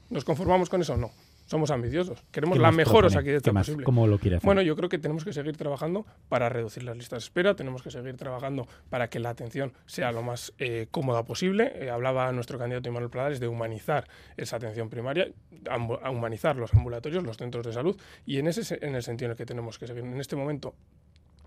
¿Nos 0.09 0.25
conformamos 0.25 0.69
con 0.69 0.81
eso? 0.81 0.97
No. 0.97 1.11
Somos 1.51 1.73
ambiciosos. 1.73 2.23
Queremos 2.31 2.59
la 2.59 2.71
mejor 2.71 3.07
Osakidecha 3.07 3.53
posible. 3.53 3.85
¿Cómo 3.85 4.07
lo 4.07 4.21
quiere 4.21 4.37
hacer? 4.37 4.47
Bueno, 4.47 4.63
yo 4.63 4.77
creo 4.77 4.89
que 4.89 4.99
tenemos 4.99 5.25
que 5.25 5.33
seguir 5.33 5.57
trabajando 5.57 6.07
para 6.29 6.49
reducir 6.49 6.85
las 6.85 6.97
listas 6.97 7.25
de 7.25 7.25
espera, 7.25 7.57
tenemos 7.57 7.83
que 7.83 7.91
seguir 7.91 8.17
trabajando 8.17 8.69
para 8.89 9.11
que 9.11 9.19
la 9.19 9.31
atención 9.31 9.73
sea 9.87 10.13
lo 10.13 10.23
más 10.23 10.53
eh, 10.59 10.87
cómoda 10.93 11.25
posible. 11.25 11.73
Eh, 11.75 11.91
hablaba 11.91 12.31
nuestro 12.31 12.57
candidato 12.57 12.89
Immanuel 12.89 13.11
Pradares 13.11 13.41
de 13.41 13.49
humanizar 13.49 14.07
esa 14.37 14.57
atención 14.57 14.89
primaria, 14.91 15.27
a 15.69 16.11
humanizar 16.11 16.55
los 16.55 16.73
ambulatorios, 16.73 17.25
los 17.25 17.37
centros 17.37 17.67
de 17.67 17.73
salud, 17.73 18.01
y 18.25 18.39
en 18.39 18.47
ese 18.47 18.79
en 18.87 18.95
el 18.95 19.03
sentido 19.03 19.27
en 19.27 19.31
el 19.33 19.37
que 19.37 19.47
tenemos 19.47 19.77
que 19.77 19.89
seguir. 19.89 20.05
En 20.05 20.21
este 20.21 20.37
momento 20.37 20.77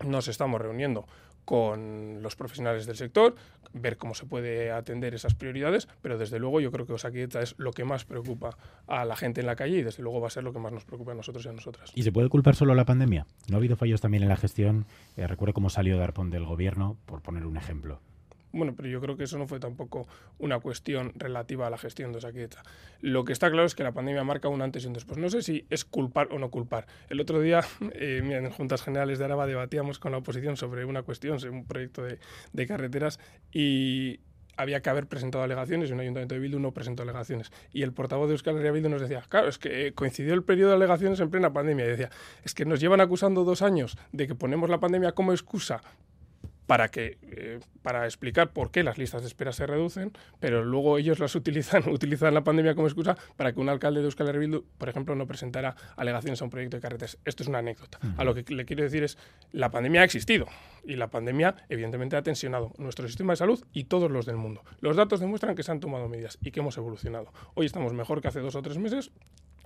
nos 0.02 0.28
estamos 0.28 0.60
reuniendo 0.60 1.06
con 1.44 2.22
los 2.22 2.36
profesionales 2.36 2.86
del 2.86 2.96
sector, 2.96 3.34
ver 3.72 3.96
cómo 3.98 4.14
se 4.14 4.24
puede 4.26 4.70
atender 4.70 5.14
esas 5.14 5.34
prioridades, 5.34 5.88
pero 6.00 6.16
desde 6.16 6.38
luego 6.38 6.60
yo 6.60 6.70
creo 6.70 6.86
que 6.86 6.92
Osakidecha 6.94 7.42
es 7.42 7.54
lo 7.58 7.72
que 7.72 7.84
más 7.84 8.04
preocupa 8.04 8.56
a 8.86 9.04
la 9.04 9.16
gente 9.16 9.40
en 9.40 9.46
la 9.46 9.56
calle 9.56 9.78
y 9.78 9.82
desde 9.82 10.02
luego 10.02 10.20
va 10.20 10.28
a 10.28 10.30
ser 10.30 10.44
lo 10.44 10.52
que 10.52 10.58
más 10.58 10.72
nos 10.72 10.84
preocupa 10.84 11.12
a 11.12 11.14
nosotros 11.14 11.44
y 11.44 11.48
a 11.48 11.52
nosotras. 11.52 11.92
¿Y 11.94 12.02
se 12.02 12.12
puede 12.12 12.28
culpar 12.28 12.54
solo 12.54 12.72
a 12.72 12.76
la 12.76 12.84
pandemia? 12.84 13.26
¿No 13.48 13.56
ha 13.56 13.58
habido 13.58 13.76
fallos 13.76 14.00
también 14.00 14.22
en 14.22 14.28
la 14.28 14.36
gestión? 14.36 14.86
Eh, 15.16 15.26
recuerdo 15.26 15.54
cómo 15.54 15.70
salió 15.70 15.98
Darpón 15.98 16.30
del 16.30 16.44
gobierno, 16.44 16.96
por 17.06 17.20
poner 17.20 17.46
un 17.46 17.56
ejemplo. 17.56 18.00
Bueno, 18.54 18.74
pero 18.76 18.88
yo 18.88 19.00
creo 19.00 19.16
que 19.16 19.24
eso 19.24 19.36
no 19.36 19.48
fue 19.48 19.58
tampoco 19.58 20.06
una 20.38 20.60
cuestión 20.60 21.12
relativa 21.16 21.66
a 21.66 21.70
la 21.70 21.76
gestión 21.76 22.12
de 22.12 22.18
Osakidecha. 22.18 22.62
Lo 23.00 23.24
que 23.24 23.32
está 23.32 23.50
claro 23.50 23.66
es 23.66 23.74
que 23.74 23.82
la 23.82 23.90
pandemia 23.90 24.22
marca 24.22 24.48
un 24.48 24.62
antes 24.62 24.84
y 24.84 24.86
un 24.86 24.92
después. 24.92 25.18
No 25.18 25.28
sé 25.28 25.42
si 25.42 25.66
es 25.70 25.84
culpar 25.84 26.28
o 26.30 26.38
no 26.38 26.50
culpar. 26.50 26.86
El 27.08 27.20
otro 27.20 27.40
día, 27.40 27.62
eh, 27.94 28.20
en 28.22 28.50
Juntas 28.50 28.82
Generales 28.82 29.18
de 29.18 29.24
Araba 29.24 29.46
debatíamos 29.46 29.98
con 29.98 30.12
la 30.12 30.18
oposición 30.18 30.56
sobre 30.56 30.84
una 30.84 31.02
cuestión, 31.02 31.40
sobre 31.40 31.52
un 31.52 31.64
proyecto 31.66 32.02
de, 32.04 32.66
carreteras 32.66 33.18
y 33.52 34.20
había 34.56 34.80
que 34.80 34.88
haber 34.88 35.06
presentado 35.08 35.42
alegaciones 35.42 35.90
y 35.90 35.92
un 35.92 36.00
ayuntamiento 36.00 36.34
de 36.34 36.40
Bildu 36.40 36.60
no 36.60 36.72
presentó 36.72 37.02
alegaciones. 37.02 37.50
Y 37.72 37.82
el 37.82 37.92
portavoz 37.92 38.28
de 38.28 38.34
Euskal 38.34 38.56
Herria 38.56 38.70
Bildu 38.70 38.88
nos 38.88 39.00
decía, 39.00 39.22
claro, 39.28 39.48
es 39.48 39.58
que 39.58 39.92
coincidió 39.92 40.32
el 40.32 40.44
periodo 40.44 40.70
de 40.70 40.76
alegaciones 40.76 41.18
en 41.18 41.28
plena 41.28 41.52
pandemia. 41.52 41.84
Y 41.84 41.88
decía, 41.88 42.10
es 42.44 42.54
que 42.54 42.64
nos 42.64 42.80
llevan 42.80 43.00
acusando 43.00 43.42
dos 43.42 43.62
años 43.62 43.98
de 44.12 44.28
que 44.28 44.36
ponemos 44.36 44.70
la 44.70 44.78
pandemia 44.78 45.12
como 45.12 45.32
excusa 45.32 45.82
para 46.66 46.88
que 46.88 47.18
eh, 47.22 47.60
para 47.82 48.04
explicar 48.06 48.52
por 48.52 48.70
qué 48.70 48.82
las 48.82 48.98
listas 48.98 49.22
de 49.22 49.28
espera 49.28 49.52
se 49.52 49.66
reducen, 49.66 50.12
pero 50.40 50.64
luego 50.64 50.98
ellos 50.98 51.18
las 51.18 51.34
utilizan 51.34 51.88
utilizan 51.88 52.34
la 52.34 52.44
pandemia 52.44 52.74
como 52.74 52.86
excusa 52.86 53.16
para 53.36 53.52
que 53.52 53.60
un 53.60 53.68
alcalde 53.68 54.00
de 54.00 54.06
Euskal 54.06 54.28
Herria 54.28 54.60
por 54.78 54.88
ejemplo, 54.88 55.14
no 55.14 55.26
presentara 55.26 55.76
alegaciones 55.96 56.40
a 56.40 56.44
un 56.44 56.50
proyecto 56.50 56.76
de 56.76 56.82
carreteras. 56.82 57.18
Esto 57.24 57.42
es 57.42 57.48
una 57.48 57.58
anécdota. 57.58 57.98
A 58.16 58.24
lo 58.24 58.34
que 58.34 58.44
le 58.54 58.64
quiero 58.64 58.82
decir 58.82 59.02
es 59.02 59.16
la 59.52 59.70
pandemia 59.70 60.02
ha 60.02 60.04
existido 60.04 60.46
y 60.84 60.96
la 60.96 61.08
pandemia 61.08 61.54
evidentemente 61.68 62.16
ha 62.16 62.22
tensionado 62.22 62.72
nuestro 62.78 63.06
sistema 63.06 63.32
de 63.32 63.36
salud 63.36 63.64
y 63.72 63.84
todos 63.84 64.10
los 64.10 64.26
del 64.26 64.36
mundo. 64.36 64.62
Los 64.80 64.96
datos 64.96 65.20
demuestran 65.20 65.54
que 65.54 65.62
se 65.62 65.72
han 65.72 65.80
tomado 65.80 66.08
medidas 66.08 66.38
y 66.42 66.50
que 66.50 66.60
hemos 66.60 66.76
evolucionado. 66.76 67.32
Hoy 67.54 67.66
estamos 67.66 67.92
mejor 67.92 68.20
que 68.20 68.28
hace 68.28 68.40
dos 68.40 68.54
o 68.54 68.62
tres 68.62 68.78
meses 68.78 69.10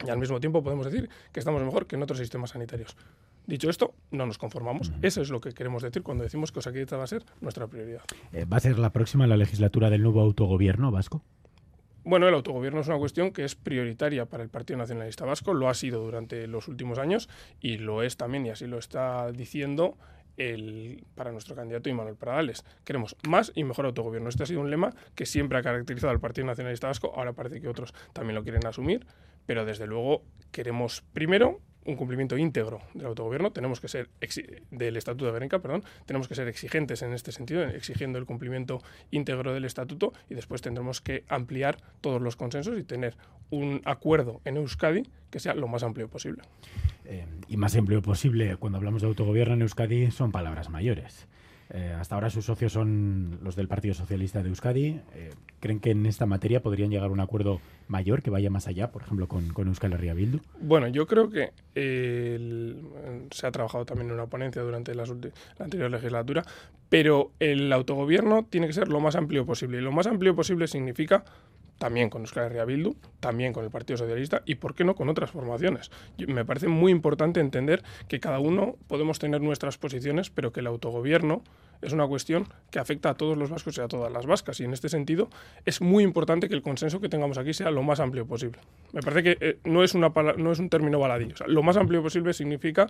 Y 0.06 0.10
al 0.10 0.18
mismo 0.18 0.40
tiempo 0.40 0.62
podemos 0.62 0.86
decir 0.86 1.08
que 1.32 1.40
estamos 1.40 1.62
mejor 1.62 1.86
que 1.86 1.96
en 1.96 2.02
otros 2.02 2.18
sistemas 2.18 2.50
sanitarios. 2.50 2.96
Dicho 3.46 3.70
esto, 3.70 3.94
no 4.10 4.26
nos 4.26 4.36
conformamos. 4.36 4.92
Eso 5.00 5.22
es 5.22 5.30
lo 5.30 5.40
que 5.40 5.52
queremos 5.52 5.82
decir 5.82 6.02
cuando 6.02 6.22
decimos 6.22 6.52
que 6.52 6.58
Osakidecha 6.58 6.98
va 6.98 7.04
a 7.04 7.06
ser 7.06 7.24
nuestra 7.40 7.66
prioridad. 7.66 8.02
Eh, 8.32 8.44
¿Va 8.44 8.58
a 8.58 8.60
ser 8.60 8.78
la 8.78 8.90
próxima 8.90 9.26
la 9.26 9.38
legislatura 9.38 9.88
del 9.88 10.02
nuevo 10.02 10.20
autogobierno 10.20 10.90
vasco? 10.90 11.22
Bueno, 12.04 12.28
el 12.28 12.34
autogobierno 12.34 12.80
es 12.80 12.88
una 12.88 12.98
cuestión 12.98 13.32
que 13.32 13.44
es 13.44 13.54
prioritaria 13.54 14.26
para 14.26 14.42
el 14.42 14.48
Partido 14.48 14.78
Nacionalista 14.78 15.24
Vasco, 15.24 15.52
lo 15.52 15.68
ha 15.68 15.74
sido 15.74 16.02
durante 16.02 16.46
los 16.46 16.68
últimos 16.68 16.98
años 16.98 17.28
y 17.60 17.78
lo 17.78 18.02
es 18.02 18.16
también, 18.16 18.46
y 18.46 18.50
así 18.50 18.66
lo 18.66 18.78
está 18.78 19.30
diciendo 19.32 19.98
el, 20.38 21.04
para 21.14 21.32
nuestro 21.32 21.54
candidato 21.54 21.88
Imanuel 21.88 22.16
Pradales. 22.16 22.64
Queremos 22.84 23.16
más 23.28 23.52
y 23.54 23.64
mejor 23.64 23.86
autogobierno. 23.86 24.28
Este 24.28 24.42
ha 24.42 24.46
sido 24.46 24.60
un 24.60 24.70
lema 24.70 24.94
que 25.14 25.26
siempre 25.26 25.58
ha 25.58 25.62
caracterizado 25.62 26.10
al 26.10 26.20
Partido 26.20 26.46
Nacionalista 26.46 26.86
Vasco, 26.86 27.12
ahora 27.14 27.32
parece 27.32 27.60
que 27.60 27.68
otros 27.68 27.92
también 28.12 28.36
lo 28.36 28.42
quieren 28.42 28.66
asumir, 28.66 29.06
pero 29.48 29.64
desde 29.64 29.86
luego 29.86 30.22
queremos 30.52 31.02
primero 31.14 31.62
un 31.86 31.96
cumplimiento 31.96 32.36
íntegro 32.36 32.80
del 32.92 33.06
autogobierno, 33.06 33.50
tenemos 33.50 33.80
que 33.80 33.88
ser 33.88 34.10
del 34.70 34.98
Estatuto 34.98 35.24
de 35.24 35.32
Berenca, 35.32 35.60
perdón, 35.60 35.84
tenemos 36.04 36.28
que 36.28 36.34
ser 36.34 36.48
exigentes 36.48 37.00
en 37.00 37.14
este 37.14 37.32
sentido, 37.32 37.62
exigiendo 37.62 38.18
el 38.18 38.26
cumplimiento 38.26 38.82
íntegro 39.10 39.54
del 39.54 39.64
Estatuto 39.64 40.12
y 40.28 40.34
después 40.34 40.60
tendremos 40.60 41.00
que 41.00 41.24
ampliar 41.28 41.78
todos 42.02 42.20
los 42.20 42.36
consensos 42.36 42.78
y 42.78 42.84
tener 42.84 43.16
un 43.48 43.80
acuerdo 43.86 44.42
en 44.44 44.58
Euskadi 44.58 45.04
que 45.30 45.40
sea 45.40 45.54
lo 45.54 45.66
más 45.66 45.82
amplio 45.82 46.08
posible. 46.08 46.42
Eh, 47.06 47.24
y 47.48 47.56
más 47.56 47.74
amplio 47.74 48.02
posible, 48.02 48.56
cuando 48.56 48.76
hablamos 48.76 49.00
de 49.00 49.08
autogobierno 49.08 49.54
en 49.54 49.62
Euskadi, 49.62 50.10
son 50.10 50.30
palabras 50.30 50.68
mayores. 50.68 51.26
Eh, 51.70 51.94
hasta 51.98 52.14
ahora 52.14 52.30
sus 52.30 52.46
socios 52.46 52.72
son 52.72 53.38
los 53.42 53.54
del 53.54 53.68
Partido 53.68 53.94
Socialista 53.94 54.42
de 54.42 54.48
Euskadi. 54.48 55.00
Eh, 55.14 55.30
¿Creen 55.60 55.80
que 55.80 55.90
en 55.90 56.06
esta 56.06 56.25
materia 56.25 56.62
podrían 56.62 56.90
llegar 56.90 57.08
a 57.08 57.12
un 57.12 57.20
acuerdo 57.20 57.60
mayor 57.88 58.22
que 58.22 58.30
vaya 58.30 58.48
más 58.48 58.68
allá, 58.68 58.90
por 58.90 59.02
ejemplo, 59.02 59.28
con, 59.28 59.52
Euskal 59.66 59.92
Herria 59.92 60.14
Bildu? 60.14 60.40
Bueno, 60.60 60.88
yo 60.88 61.06
creo 61.06 61.28
que 61.28 61.52
se 63.30 63.46
ha 63.46 63.50
trabajado 63.50 63.84
también 63.84 64.08
en 64.08 64.14
una 64.14 64.26
ponencia 64.26 64.62
durante 64.62 64.94
la 64.94 65.04
anterior 65.58 65.90
legislatura, 65.90 66.44
pero 66.88 67.32
el 67.38 67.72
autogobierno 67.72 68.46
tiene 68.48 68.66
que 68.66 68.72
ser 68.72 68.88
lo 68.88 69.00
más 69.00 69.16
amplio 69.16 69.44
posible. 69.44 69.78
Y 69.78 69.80
lo 69.82 69.92
más 69.92 70.06
amplio 70.06 70.34
posible 70.34 70.68
significa 70.68 71.25
también 71.78 72.11
con 72.11 72.23
Euskal 72.23 72.52
Herria 72.52 72.66
también 73.20 73.52
con 73.52 73.64
el 73.64 73.70
Partido 73.70 73.97
Socialista 73.97 74.42
y, 74.44 74.56
¿por 74.56 74.75
qué 74.75 74.85
no, 74.85 74.94
con 74.94 75.08
otras 75.08 75.30
formaciones? 75.30 75.90
me 76.26 76.44
parece 76.44 76.68
muy 76.68 76.92
importante 76.92 77.40
entender 77.40 77.82
que 78.08 78.20
cada 78.20 78.38
uno 78.38 78.76
podemos 78.87 79.18
tener 79.18 79.40
nuestras 79.40 79.78
posiciones, 79.78 80.30
pero 80.30 80.52
que 80.52 80.61
el 80.61 80.66
autogobierno 80.66 81.42
es 81.80 81.92
una 81.92 82.06
cuestión 82.06 82.47
que 82.70 82.78
afecta 82.78 83.11
a 83.11 83.14
todos 83.14 83.37
los 83.37 83.50
vascos 83.50 83.78
y 83.78 83.80
a 83.80 83.88
todas 83.88 84.12
las 84.12 84.26
vascas. 84.26 84.58
Y 84.61 84.64
en 84.64 84.73
este 84.73 84.88
sentido 84.88 85.28
es 85.64 85.80
muy 85.80 86.02
importante 86.02 86.49
que 86.49 86.54
el 86.54 86.62
consenso 86.62 87.00
que 87.00 87.08
tengamos 87.08 87.38
aquí 87.38 87.54
sea 87.54 87.70
lo 87.70 87.82
más 87.82 88.00
amplio 88.00 88.26
posible. 88.26 88.58
Me 88.92 89.00
parece 89.00 89.23
que 89.23 89.47
eh, 89.47 89.58
no, 89.64 89.85
es 89.85 89.94
una, 89.94 90.08
no 90.37 90.52
es 90.52 90.58
un 90.58 90.68
término 90.68 90.99
baladillo. 90.99 91.35
lo 91.47 91.62
más 91.62 91.76
amplio 91.76 92.02
posible 92.02 92.32
significa 92.32 92.88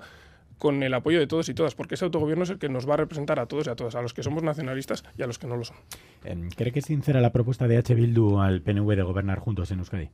con 0.58 0.82
el 0.82 0.92
apoyo 0.94 1.18
de 1.18 1.26
todos 1.26 1.48
y 1.48 1.54
todas, 1.54 1.74
porque 1.74 1.94
ese 1.94 2.04
autogobierno 2.04 2.44
es 2.44 2.50
el 2.50 2.58
que 2.58 2.68
nos 2.68 2.88
va 2.88 2.94
a 2.94 2.96
representar 2.98 3.38
a 3.38 3.46
todos 3.46 3.66
y 3.66 3.70
a 3.70 3.76
todas, 3.76 3.94
a 3.94 4.02
los 4.02 4.12
que 4.12 4.22
somos 4.22 4.42
nacionalistas 4.42 5.04
y 5.16 5.22
a 5.22 5.26
los 5.26 5.38
que 5.38 5.46
no 5.46 5.56
lo 5.56 5.64
son. 5.64 5.76
Em, 6.24 6.48
¿Cree 6.50 6.72
que 6.72 6.80
es 6.80 6.86
sincera 6.86 7.20
la 7.20 7.32
propuesta 7.32 7.68
de 7.68 7.78
H. 7.78 7.94
Bildu 7.94 8.40
al 8.40 8.60
PNV 8.60 8.96
de 8.96 9.02
gobernar 9.02 9.38
juntos 9.38 9.70
en 9.70 9.78
Euskadi? 9.78 10.10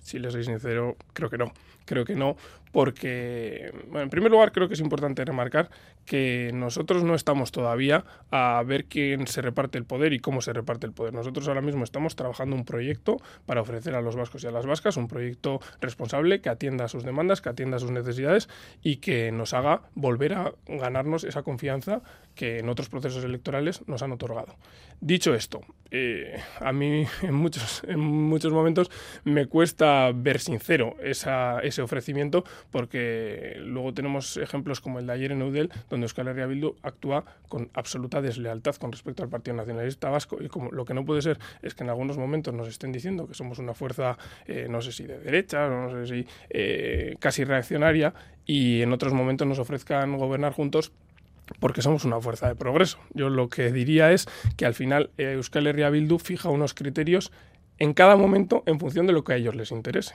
Si 0.00 0.18
le 0.18 0.30
soy 0.30 0.44
sincero, 0.44 0.96
creo 1.14 1.30
que 1.30 1.38
no. 1.38 1.52
Creo 1.86 2.04
que 2.04 2.14
no, 2.14 2.36
porque, 2.74 3.72
en 3.94 4.10
primer 4.10 4.32
lugar, 4.32 4.50
creo 4.50 4.66
que 4.66 4.74
es 4.74 4.80
importante 4.80 5.24
remarcar 5.24 5.70
que 6.04 6.50
nosotros 6.52 7.04
no 7.04 7.14
estamos 7.14 7.52
todavía 7.52 8.04
a 8.32 8.60
ver 8.66 8.86
quién 8.86 9.28
se 9.28 9.42
reparte 9.42 9.78
el 9.78 9.84
poder 9.84 10.12
y 10.12 10.18
cómo 10.18 10.42
se 10.42 10.52
reparte 10.52 10.84
el 10.84 10.92
poder. 10.92 11.14
Nosotros 11.14 11.46
ahora 11.46 11.60
mismo 11.60 11.84
estamos 11.84 12.16
trabajando 12.16 12.56
un 12.56 12.64
proyecto 12.64 13.18
para 13.46 13.60
ofrecer 13.60 13.94
a 13.94 14.02
los 14.02 14.16
vascos 14.16 14.42
y 14.42 14.48
a 14.48 14.50
las 14.50 14.66
vascas 14.66 14.96
un 14.96 15.06
proyecto 15.06 15.60
responsable 15.80 16.40
que 16.40 16.48
atienda 16.48 16.86
a 16.86 16.88
sus 16.88 17.04
demandas, 17.04 17.40
que 17.40 17.48
atienda 17.48 17.76
a 17.76 17.80
sus 17.80 17.92
necesidades 17.92 18.48
y 18.82 18.96
que 18.96 19.30
nos 19.30 19.54
haga 19.54 19.82
volver 19.94 20.34
a 20.34 20.52
ganarnos 20.66 21.22
esa 21.22 21.44
confianza 21.44 22.02
que 22.34 22.58
en 22.58 22.68
otros 22.68 22.88
procesos 22.88 23.22
electorales 23.22 23.86
nos 23.86 24.02
han 24.02 24.10
otorgado. 24.10 24.56
Dicho 25.00 25.32
esto, 25.32 25.60
eh, 25.92 26.42
a 26.58 26.72
mí 26.72 27.06
en 27.22 27.34
muchos, 27.34 27.82
en 27.86 28.00
muchos 28.00 28.52
momentos 28.52 28.90
me 29.22 29.46
cuesta 29.46 30.10
ver 30.12 30.40
sincero 30.40 30.96
ese 31.00 31.82
ofrecimiento 31.82 32.44
porque 32.70 33.56
luego 33.60 33.94
tenemos 33.94 34.36
ejemplos 34.36 34.80
como 34.80 34.98
el 34.98 35.06
de 35.06 35.12
ayer 35.12 35.32
en 35.32 35.42
Eudel, 35.42 35.70
donde 35.88 36.04
Euskal 36.04 36.28
Herria 36.28 36.46
Bildu 36.46 36.76
actúa 36.82 37.24
con 37.48 37.70
absoluta 37.74 38.20
deslealtad 38.20 38.76
con 38.76 38.92
respecto 38.92 39.22
al 39.22 39.28
Partido 39.28 39.56
Nacionalista 39.56 40.10
Vasco 40.10 40.38
y 40.40 40.48
como 40.48 40.70
lo 40.70 40.84
que 40.84 40.94
no 40.94 41.04
puede 41.04 41.22
ser 41.22 41.38
es 41.62 41.74
que 41.74 41.84
en 41.84 41.90
algunos 41.90 42.18
momentos 42.18 42.54
nos 42.54 42.68
estén 42.68 42.92
diciendo 42.92 43.26
que 43.26 43.34
somos 43.34 43.58
una 43.58 43.74
fuerza, 43.74 44.18
eh, 44.46 44.66
no 44.68 44.80
sé 44.80 44.92
si 44.92 45.04
de 45.04 45.18
derecha, 45.18 45.68
no 45.68 45.90
sé 45.90 46.06
si 46.06 46.26
eh, 46.50 47.16
casi 47.18 47.44
reaccionaria 47.44 48.14
y 48.46 48.82
en 48.82 48.92
otros 48.92 49.12
momentos 49.12 49.46
nos 49.46 49.58
ofrezcan 49.58 50.16
gobernar 50.16 50.52
juntos 50.52 50.92
porque 51.60 51.82
somos 51.82 52.04
una 52.04 52.20
fuerza 52.20 52.48
de 52.48 52.54
progreso. 52.54 52.98
Yo 53.12 53.28
lo 53.28 53.48
que 53.48 53.70
diría 53.72 54.12
es 54.12 54.26
que 54.56 54.66
al 54.66 54.74
final 54.74 55.10
eh, 55.18 55.32
Euskal 55.32 55.66
Herria 55.66 55.90
Bildu 55.90 56.18
fija 56.18 56.48
unos 56.48 56.74
criterios 56.74 57.32
en 57.78 57.92
cada 57.92 58.16
momento 58.16 58.62
en 58.66 58.78
función 58.78 59.06
de 59.06 59.12
lo 59.12 59.24
que 59.24 59.34
a 59.34 59.36
ellos 59.36 59.54
les 59.54 59.70
interese. 59.70 60.14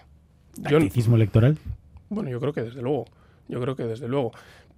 ¿Tacticismo 0.62 1.15
electoral? 1.15 1.58
Bueno, 2.10 2.30
yo 2.30 2.39
creo 2.39 2.54
que 2.54 2.63
desde 2.63 2.82
luego. 2.82 3.06
Yo 3.48 3.60
creo 3.62 3.75
que 3.75 3.84
desde 3.84 4.08
luego. 4.08 4.32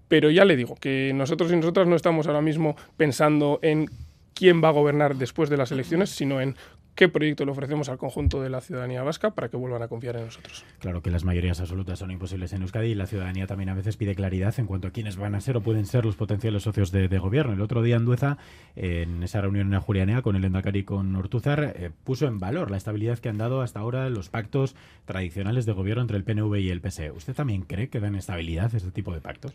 Pero 0.08 0.30
ya 0.30 0.46
le 0.46 0.56
digo 0.56 0.76
que 0.76 1.12
nosotros 1.16 1.52
y 1.52 1.56
nosotras 1.56 1.88
no 1.88 1.96
estamos 1.96 2.28
ahora 2.28 2.42
mismo 2.42 2.76
pensando 2.98 3.60
en 3.62 3.90
quién 4.34 4.64
va 4.64 4.70
a 4.70 4.72
gobernar 4.72 5.16
después 5.16 5.50
de 5.50 5.58
las 5.58 5.72
elecciones, 5.72 6.10
sino 6.10 6.42
en 6.42 6.56
qué 6.96 7.10
proyecto 7.10 7.46
le 7.46 7.52
ofrecemos 7.52 7.90
al 7.90 7.98
conjunto 7.98 8.42
de 8.42 8.50
la 8.50 8.62
ciudadanía 8.62 9.04
vasca 9.04 9.32
para 9.32 9.50
que 9.50 9.58
vuelvan 9.58 9.82
a 9.82 9.88
confiar 9.88 10.18
en 10.18 10.26
nosotros. 10.26 10.66
Claro 10.80 11.02
que 11.02 11.12
las 11.12 11.24
mayorías 11.24 11.60
absolutas 11.60 12.00
son 12.00 12.12
imposibles 12.12 12.54
en 12.54 12.62
Euskadi 12.62 12.90
y 12.90 12.96
la 12.96 13.08
ciudadanía 13.08 13.48
también 13.48 13.70
a 13.70 13.74
veces 13.74 13.98
pide 13.98 14.16
claridad 14.16 14.54
en 14.58 14.66
cuanto 14.66 14.88
a 14.88 14.92
quiénes 14.92 15.18
van 15.18 15.36
a 15.36 15.42
ser 15.42 15.58
o 15.58 15.62
pueden 15.62 15.86
ser 15.86 16.06
los 16.06 16.16
potenciales 16.16 16.64
socios 16.64 16.92
de, 16.92 17.08
gobierno. 17.22 17.54
El 17.54 17.62
otro 17.62 17.82
día 17.84 17.98
Andueza, 17.98 18.38
en 18.76 19.22
esa 19.24 19.42
reunión 19.42 19.68
en 19.68 19.74
Ajurianea 19.76 20.22
con 20.22 20.36
el 20.36 20.44
Endacari 20.44 20.80
y 20.80 20.84
con 20.84 21.16
Ortúzar, 21.16 21.76
eh, 21.76 21.92
puso 22.04 22.28
en 22.28 22.40
valor 22.40 22.72
la 22.72 22.78
estabilidad 22.78 23.20
que 23.20 23.30
han 23.30 23.38
dado 23.38 23.62
hasta 23.62 23.80
ahora 23.80 24.10
los 24.10 24.30
pactos 24.30 24.76
tradicionales 25.06 25.66
de 25.66 25.74
gobierno 25.74 26.02
entre 26.02 26.18
el 26.18 26.24
PNV 26.24 26.56
y 26.60 26.70
el 26.70 26.82
PSE. 26.82 27.12
¿Usted 27.12 27.34
también 27.34 27.62
cree 27.62 27.90
que 27.90 28.00
dan 28.00 28.16
estabilidad 28.16 28.74
este 28.74 28.92
tipo 28.92 29.14
de 29.14 29.22
pactos? 29.22 29.54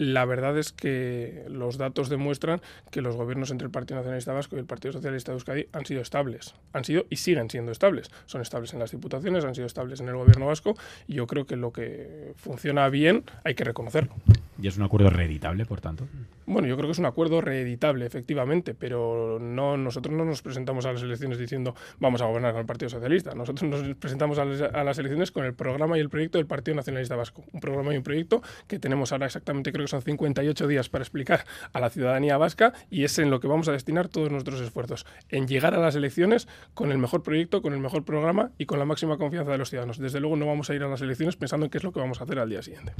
La 0.00 0.24
verdad 0.24 0.56
es 0.56 0.72
que 0.72 1.44
los 1.50 1.76
datos 1.76 2.08
demuestran 2.08 2.62
que 2.90 3.02
los 3.02 3.16
gobiernos 3.16 3.50
entre 3.50 3.66
el 3.66 3.70
Partido 3.70 3.98
Nacionalista 3.98 4.32
Vasco 4.32 4.56
y 4.56 4.58
el 4.58 4.64
Partido 4.64 4.92
Socialista 4.92 5.30
de 5.30 5.36
Euskadi 5.36 5.66
han 5.74 5.84
sido 5.84 6.00
estables, 6.00 6.54
han 6.72 6.84
sido 6.84 7.04
y 7.10 7.16
siguen 7.16 7.50
siendo 7.50 7.70
estables. 7.70 8.10
Son 8.24 8.40
estables 8.40 8.72
en 8.72 8.78
las 8.78 8.92
diputaciones, 8.92 9.44
han 9.44 9.54
sido 9.54 9.66
estables 9.66 10.00
en 10.00 10.08
el 10.08 10.16
gobierno 10.16 10.46
vasco 10.46 10.74
y 11.06 11.16
yo 11.16 11.26
creo 11.26 11.44
que 11.44 11.56
lo 11.56 11.70
que 11.70 12.32
funciona 12.36 12.88
bien 12.88 13.24
hay 13.44 13.54
que 13.54 13.64
reconocerlo. 13.64 14.14
¿Y 14.62 14.68
es 14.68 14.76
un 14.76 14.82
acuerdo 14.82 15.10
reeditable, 15.10 15.64
por 15.64 15.80
tanto? 15.80 16.06
Bueno, 16.46 16.66
yo 16.66 16.76
creo 16.76 16.88
que 16.88 16.92
es 16.92 16.98
un 16.98 17.06
acuerdo 17.06 17.40
reeditable, 17.40 18.04
efectivamente, 18.04 18.74
pero 18.74 19.38
no 19.40 19.76
nosotros 19.76 20.14
no 20.14 20.24
nos 20.24 20.42
presentamos 20.42 20.84
a 20.84 20.92
las 20.92 21.02
elecciones 21.02 21.38
diciendo 21.38 21.74
vamos 21.98 22.20
a 22.20 22.26
gobernar 22.26 22.52
con 22.52 22.60
el 22.60 22.66
Partido 22.66 22.88
Socialista. 22.88 23.34
Nosotros 23.34 23.70
nos 23.70 23.96
presentamos 23.96 24.38
a 24.38 24.44
las, 24.44 24.98
elecciones 24.98 25.30
con 25.30 25.44
el 25.44 25.54
programa 25.54 25.96
y 25.96 26.00
el 26.00 26.10
proyecto 26.10 26.38
del 26.38 26.46
Partido 26.46 26.74
Nacionalista 26.74 27.16
Vasco. 27.16 27.44
Un 27.52 27.60
programa 27.60 27.94
y 27.94 27.96
un 27.96 28.02
proyecto 28.02 28.42
que 28.66 28.78
tenemos 28.78 29.12
ahora 29.12 29.26
exactamente, 29.26 29.72
creo 29.72 29.84
que 29.84 29.90
son 29.90 30.02
58 30.02 30.66
días 30.66 30.88
para 30.88 31.02
explicar 31.02 31.44
a 31.72 31.80
la 31.80 31.88
ciudadanía 31.88 32.36
vasca 32.36 32.72
y 32.90 33.04
es 33.04 33.18
en 33.18 33.30
lo 33.30 33.40
que 33.40 33.46
vamos 33.46 33.68
a 33.68 33.72
destinar 33.72 34.08
todos 34.08 34.30
nuestros 34.30 34.60
esfuerzos, 34.60 35.06
en 35.28 35.46
llegar 35.46 35.74
a 35.74 35.78
las 35.78 35.94
elecciones 35.94 36.48
con 36.74 36.90
el 36.90 36.98
mejor 36.98 37.22
proyecto, 37.22 37.62
con 37.62 37.72
el 37.72 37.80
mejor 37.80 38.04
programa 38.04 38.50
y 38.58 38.66
con 38.66 38.78
la 38.78 38.84
máxima 38.84 39.16
confianza 39.16 39.52
de 39.52 39.58
los 39.58 39.70
ciudadanos. 39.70 39.98
Desde 39.98 40.20
luego 40.20 40.36
no 40.36 40.46
vamos 40.46 40.68
a 40.68 40.74
ir 40.74 40.82
a 40.82 40.88
las 40.88 41.00
elecciones 41.00 41.36
pensando 41.36 41.66
en 41.66 41.70
qué 41.70 41.78
es 41.78 41.84
lo 41.84 41.92
que 41.92 42.00
vamos 42.00 42.20
a 42.20 42.24
hacer 42.24 42.40
al 42.40 42.50
día 42.50 42.62
siguiente. 42.62 42.92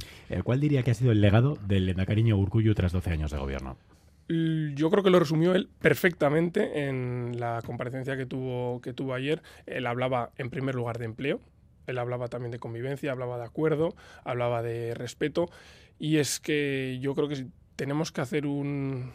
¿Cuál 0.45 0.61
diría 0.61 0.83
que 0.83 0.93
ha 0.93 0.95
sido 0.95 1.13
el 1.13 1.21
legado 1.21 1.50
del 1.57 1.95
cariño 2.07 2.37
Urcullu 2.37 2.75
tras 2.75 2.93
12 2.93 3.11
años 3.11 3.31
de 3.31 3.39
gobierno? 3.39 3.77
Yo 4.29 4.91
creo 4.91 5.03
que 5.03 5.11
lo 5.11 5.19
resumió 5.19 5.55
él 5.55 5.69
perfectamente 5.81 6.87
en 6.87 7.41
la 7.41 7.63
comparecencia 7.67 8.17
que 8.17 8.27
tuvo, 8.27 8.81
que 8.81 8.93
tuvo 8.93 9.15
ayer. 9.15 9.43
Él 9.67 9.87
hablaba 9.87 10.31
en 10.39 10.51
primer 10.51 10.77
lugar 10.77 10.99
de 10.99 11.07
empleo, 11.07 11.41
él 11.87 11.99
hablaba 11.99 12.29
también 12.29 12.53
de 12.53 12.61
convivencia, 12.61 13.11
hablaba 13.11 13.39
de 13.39 13.45
acuerdo, 13.45 13.95
hablaba 14.25 14.63
de 14.63 14.95
respeto. 14.95 15.51
Y 15.99 16.19
es 16.19 16.39
que 16.39 16.99
yo 17.01 17.15
creo 17.15 17.29
que 17.29 17.47
tenemos 17.75 18.13
que 18.13 18.21
hacer 18.21 18.47
un 18.47 19.13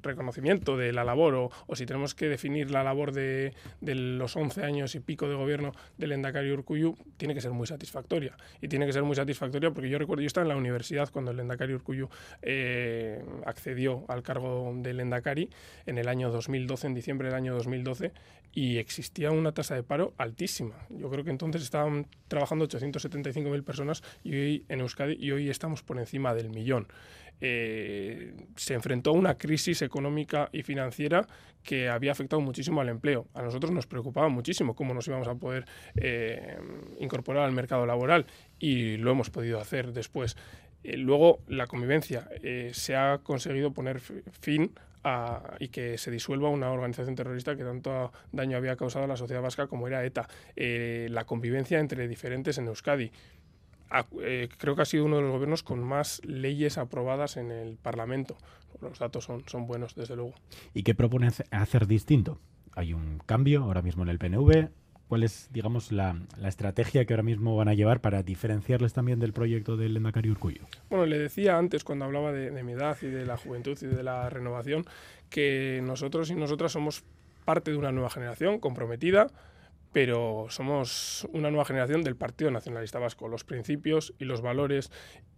reconocimiento 0.00 0.76
de 0.76 0.92
la 0.92 1.04
labor 1.04 1.50
o, 1.66 1.76
si 1.76 1.86
tenemos 1.86 2.14
que 2.14 2.28
definir 2.28 2.70
la 2.70 2.82
labor 2.82 3.12
de, 3.12 3.54
los 3.80 4.36
11 4.36 4.64
años 4.64 4.94
y 4.94 5.00
pico 5.00 5.28
de 5.28 5.34
gobierno 5.34 5.72
del 5.98 6.12
Endacari 6.12 6.50
Urcuyu, 6.50 6.96
tiene 7.16 7.34
que 7.34 7.40
ser 7.40 7.52
muy 7.52 7.66
satisfactoria. 7.66 8.36
Y 8.60 8.68
tiene 8.68 8.86
que 8.86 8.92
ser 8.92 9.02
muy 9.02 9.16
satisfactoria 9.16 9.70
porque 9.70 9.88
yo 9.88 9.98
recuerdo, 9.98 10.22
yo 10.22 10.26
estaba 10.26 10.44
en 10.44 10.48
la 10.48 10.56
universidad 10.56 11.10
cuando 11.10 11.30
el 11.30 11.40
Endacari 11.40 11.74
Urcuyu 11.74 12.08
eh, 12.42 13.24
accedió 13.46 14.04
al 14.08 14.22
cargo 14.22 14.72
del 14.76 15.00
Endacari 15.00 15.50
en 15.86 15.98
el 15.98 16.08
año 16.08 16.30
2012, 16.30 16.86
en 16.86 16.94
diciembre 16.94 17.28
del 17.28 17.36
año 17.36 17.54
2012, 17.54 18.12
y 18.52 18.78
existía 18.78 19.30
una 19.30 19.52
tasa 19.52 19.74
de 19.74 19.82
paro 19.82 20.14
altísima. 20.18 20.74
Yo 20.90 21.10
creo 21.10 21.24
que 21.24 21.30
entonces 21.30 21.62
estaban 21.62 22.06
trabajando 22.28 22.66
875.000 22.68 23.64
personas 23.64 24.02
y 24.22 24.34
hoy 24.34 24.66
en 24.68 24.80
Euskadi 24.80 25.16
y 25.18 25.30
hoy 25.30 25.48
estamos 25.48 25.82
por 25.82 25.98
encima 25.98 26.34
del 26.34 26.50
millón. 26.50 26.86
Eh, 27.44 28.34
se 28.54 28.74
enfrentó 28.74 29.10
a 29.10 29.14
una 29.14 29.36
crisis 29.36 29.82
económica 29.82 30.48
y 30.52 30.62
financiera 30.62 31.26
que 31.64 31.88
había 31.88 32.12
afectado 32.12 32.40
muchísimo 32.40 32.80
al 32.80 32.88
empleo. 32.88 33.26
A 33.34 33.42
nosotros 33.42 33.72
nos 33.72 33.88
preocupaba 33.88 34.28
muchísimo 34.28 34.76
cómo 34.76 34.94
nos 34.94 35.08
íbamos 35.08 35.26
a 35.26 35.34
poder 35.34 35.64
eh, 35.96 36.56
incorporar 37.00 37.42
al 37.42 37.50
mercado 37.50 37.84
laboral 37.84 38.26
y 38.60 38.96
lo 38.96 39.10
hemos 39.10 39.30
podido 39.30 39.58
hacer 39.58 39.92
después. 39.92 40.36
Eh, 40.84 40.96
luego, 40.96 41.40
la 41.48 41.66
convivencia. 41.66 42.28
se 42.70 42.94
ha 42.94 43.18
conseguido 43.24 43.72
poner 43.72 43.98
fin 43.98 44.70
a, 45.02 45.56
y 45.58 45.66
que 45.66 45.98
se 45.98 46.12
disuelva 46.12 46.48
una 46.48 46.70
organización 46.70 47.16
terrorista 47.16 47.56
que 47.56 47.64
tanto 47.64 48.12
daño 48.30 48.56
había 48.56 48.76
causado 48.76 49.04
a 49.06 49.08
la 49.08 49.16
sociedad 49.16 49.42
vasca 49.42 49.66
como 49.66 49.88
era 49.88 50.04
ETA. 50.04 50.28
la 50.54 51.24
convivencia 51.24 51.80
entre 51.80 52.06
diferentes 52.06 52.56
en 52.58 52.68
Euskadi. 52.68 53.10
Eh, 54.20 54.48
creo 54.58 54.74
que 54.74 54.82
ha 54.82 54.86
sido 54.86 55.04
uno 55.04 55.16
de 55.16 55.22
los 55.22 55.32
gobiernos 55.32 55.62
con 55.62 55.82
más 55.82 56.20
leyes 56.24 56.78
aprobadas 56.78 57.36
en 57.36 57.50
el 57.50 57.76
Parlamento. 57.76 58.36
Los 58.80 58.98
datos 58.98 59.24
son, 59.24 59.44
son 59.46 59.66
buenos, 59.66 59.94
desde 59.94 60.16
luego. 60.16 60.34
¿Y 60.74 60.82
qué 60.82 60.94
propone 60.94 61.28
hacer 61.50 61.86
distinto? 61.86 62.38
Hay 62.74 62.92
un 62.94 63.20
cambio 63.26 63.64
ahora 63.64 63.82
mismo 63.82 64.02
en 64.02 64.08
el 64.08 64.18
PNV. 64.18 64.70
¿Cuál 65.08 65.24
es, 65.24 65.50
digamos, 65.52 65.92
la, 65.92 66.16
estrategia 66.42 67.04
que 67.04 67.12
ahora 67.12 67.22
mismo 67.22 67.54
van 67.54 67.68
a 67.68 67.74
llevar 67.74 68.00
para 68.00 68.22
diferenciarles 68.22 68.94
también 68.94 69.20
del 69.20 69.34
proyecto 69.34 69.76
del 69.76 69.94
Endacari 69.94 70.30
Urcuyo? 70.30 70.62
Bueno, 70.88 71.04
le 71.04 71.18
decía 71.18 71.58
antes, 71.58 71.84
cuando 71.84 72.06
hablaba 72.06 72.32
de, 72.32 72.50
de 72.50 72.62
mi 72.62 72.72
edad 72.72 72.96
y 73.02 73.08
de 73.08 73.26
la 73.26 73.36
juventud 73.36 73.76
y 73.82 73.86
de 73.86 74.02
la 74.02 74.30
renovación, 74.30 74.86
que 75.28 75.80
nosotros 75.82 76.30
y 76.30 76.34
nosotras 76.34 76.72
somos 76.72 77.04
parte 77.44 77.72
de 77.72 77.76
una 77.76 77.92
nueva 77.92 78.08
generación 78.08 78.58
comprometida, 78.58 79.26
pero 79.92 80.46
somos 80.48 81.28
una 81.32 81.50
nueva 81.50 81.64
generación 81.64 82.02
del 82.02 82.16
Partido 82.16 82.50
Nacionalista 82.50 82.98
Vasco. 82.98 83.28
Los 83.28 83.44
principios 83.44 84.14
y 84.18 84.24
los 84.24 84.40
valores 84.40 84.90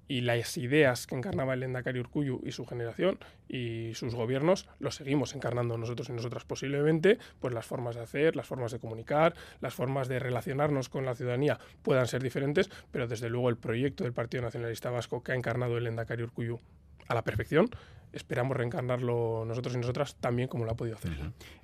y 0.07 0.21
las 0.21 0.57
ideas 0.59 1.07
que 1.07 1.15
encarnaba 1.15 1.55
el 1.55 1.63
Endacari 1.63 1.99
Urcuyu 1.99 2.41
y 2.45 2.53
su 2.53 2.67
generación 2.67 3.19
y 3.49 3.95
sus 3.95 4.15
gobiernos 4.15 4.69
los 4.79 4.97
seguimos 4.97 5.35
encarnando 5.35 5.79
nosotros 5.79 6.09
y 6.11 6.13
nosotras 6.13 6.45
posiblemente, 6.45 7.19
pues 7.41 7.55
las 7.55 7.67
formas 7.67 7.95
de 7.95 8.03
hacer, 8.03 8.37
las 8.37 8.47
formas 8.47 8.73
de 8.73 8.79
comunicar, 8.79 9.35
las 9.61 9.75
formas 9.75 10.09
de 10.09 10.19
relacionarnos 10.19 10.89
con 10.89 11.07
la 11.07 11.15
ciudadanía 11.15 11.59
puedan 11.83 12.07
ser 12.07 12.23
diferentes, 12.23 12.71
pero 12.91 13.07
desde 13.07 13.31
luego 13.31 13.49
el 13.49 13.57
proyecto 13.57 14.05
del 14.05 14.13
Partido 14.13 14.43
Nacionalista 14.43 14.91
Vasco 14.91 15.23
que 15.23 15.33
ha 15.33 15.37
encarnado 15.37 15.79
el 15.79 15.87
Endacari 15.87 16.23
Urcuyu 16.23 16.61
a 17.09 17.15
la 17.15 17.23
perfección 17.23 17.71
esperamos 18.15 18.57
reencarnarlo 18.57 19.45
nosotros 19.47 19.75
y 19.75 19.79
nosotras 19.79 20.17
también 20.17 20.49
como 20.49 20.65
lo 20.65 20.73
ha 20.73 20.77
podido 20.77 20.97
hacer. 20.97 21.13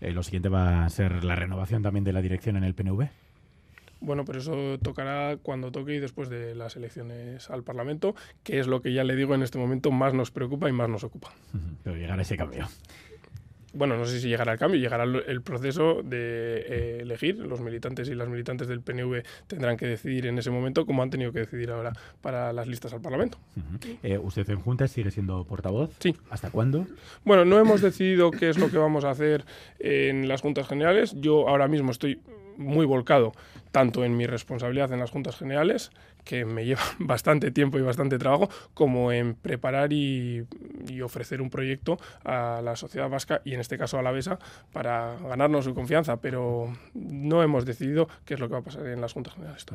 Eh, 0.01 0.13
lo 0.13 0.23
siguiente 0.23 0.49
va 0.49 0.85
a 0.85 0.91
ser 0.91 1.25
la 1.25 1.37
renovación 1.37 1.83
también 1.83 2.05
de 2.05 2.13
la 2.13 2.23
dirección 2.23 2.57
en 2.57 2.65
el 2.65 2.75
PNV. 2.75 3.09
Bueno, 4.03 4.25
pero 4.25 4.39
eso 4.39 4.79
tocará 4.79 5.37
cuando 5.37 5.71
toque 5.71 5.95
y 5.95 5.99
después 5.99 6.31
de 6.31 6.55
las 6.55 6.75
elecciones 6.77 7.51
al 7.51 7.63
Parlamento, 7.63 8.15
que 8.43 8.59
es 8.59 8.67
lo 8.67 8.81
que 8.81 8.95
ya 8.95 9.05
le 9.05 9.15
digo 9.15 9.35
en 9.35 9.43
este 9.43 9.59
momento 9.59 9.91
más 9.91 10.15
nos 10.15 10.31
preocupa 10.31 10.71
y 10.71 10.73
más 10.73 10.89
nos 10.89 11.05
ocupa. 11.05 11.33
Pero 11.85 11.97
llegará 11.97 12.23
ese 12.23 12.37
cambio 12.37 12.67
bueno, 13.73 13.97
no 13.97 14.05
sé 14.05 14.21
si 14.21 14.29
llegará 14.29 14.53
el 14.53 14.59
cambio, 14.59 14.81
llegará 14.81 15.05
el 15.05 15.43
proceso 15.43 16.03
de 16.03 16.65
eh, 16.67 16.99
elegir. 17.03 17.39
Los 17.39 17.61
militantes 17.61 18.09
y 18.09 18.15
las 18.15 18.29
militantes 18.29 18.69
del 18.69 18.81
PNV 18.81 19.23
tendrán 19.47 19.77
que 19.77 19.87
decidir 19.87 20.27
en 20.27 20.39
ese 20.39 20.51
momento 20.51 20.87
como 20.87 21.03
han 21.03 21.11
tenido 21.11 21.33
que 21.33 21.41
decidir 21.41 21.71
ahora 21.71 21.93
para 22.21 22.53
las 22.53 22.67
listas 22.67 22.93
al 22.93 23.01
Parlamento. 23.01 23.39
Eh, 24.03 24.19
¿Usted 24.19 24.49
en 24.51 24.61
Juntas 24.61 24.91
sigue 24.91 25.11
siendo 25.11 25.45
portavoz? 25.45 25.91
Sí. 25.99 26.17
¿Hasta 26.31 26.51
cuándo? 26.51 26.87
Bueno, 27.25 27.45
no 27.45 27.59
hemos 27.59 27.81
decidido 27.81 28.31
qué 28.31 28.51
es 28.51 28.59
lo 28.59 28.71
que 28.71 28.79
vamos 28.79 29.05
a 29.05 29.11
hacer 29.11 29.45
en 29.79 30.29
las 30.29 30.41
Juntas 30.41 30.67
Generales. 30.67 31.15
Yo 31.21 31.49
ahora 31.49 31.69
mismo 31.69 31.91
estoy 31.91 32.21
muy 32.57 32.87
volcado 32.87 33.33
tanto 33.73 34.05
en 34.05 34.17
mi 34.17 34.27
responsabilidad 34.27 34.93
en 34.93 35.01
las 35.01 35.11
Juntas 35.11 35.37
Generales, 35.37 35.91
que 36.25 36.45
me 36.45 36.65
lleva 36.65 36.83
bastante 36.99 37.51
tiempo 37.51 37.79
y 37.79 37.83
bastante 37.83 38.19
trabajo, 38.19 38.51
como 38.75 39.13
en 39.13 39.35
preparar 39.35 39.93
y, 39.93 40.45
ofrecer 41.03 41.41
un 41.41 41.51
proyecto 41.51 41.99
a 42.25 42.61
la 42.63 42.77
sociedad 42.77 43.09
vasca 43.09 43.43
y 43.45 43.55
en 43.55 43.61
este 43.61 43.79
caso 43.79 43.99
a 43.99 44.03
la 44.03 44.11
BESA 44.11 44.39
para 44.73 45.17
ganarnos 45.19 45.65
su 45.65 45.75
confianza, 45.75 46.21
pero 46.21 46.73
no 46.95 47.43
hemos 47.43 47.65
decidido 47.65 48.09
qué 48.25 48.35
es 48.35 48.41
lo 48.41 48.49
que 48.49 48.55
va 48.55 48.61
a 48.61 48.65
pasar 48.65 48.87
en 48.87 49.01
las 49.01 49.13
Juntas 49.13 49.35
Generales. 49.35 49.67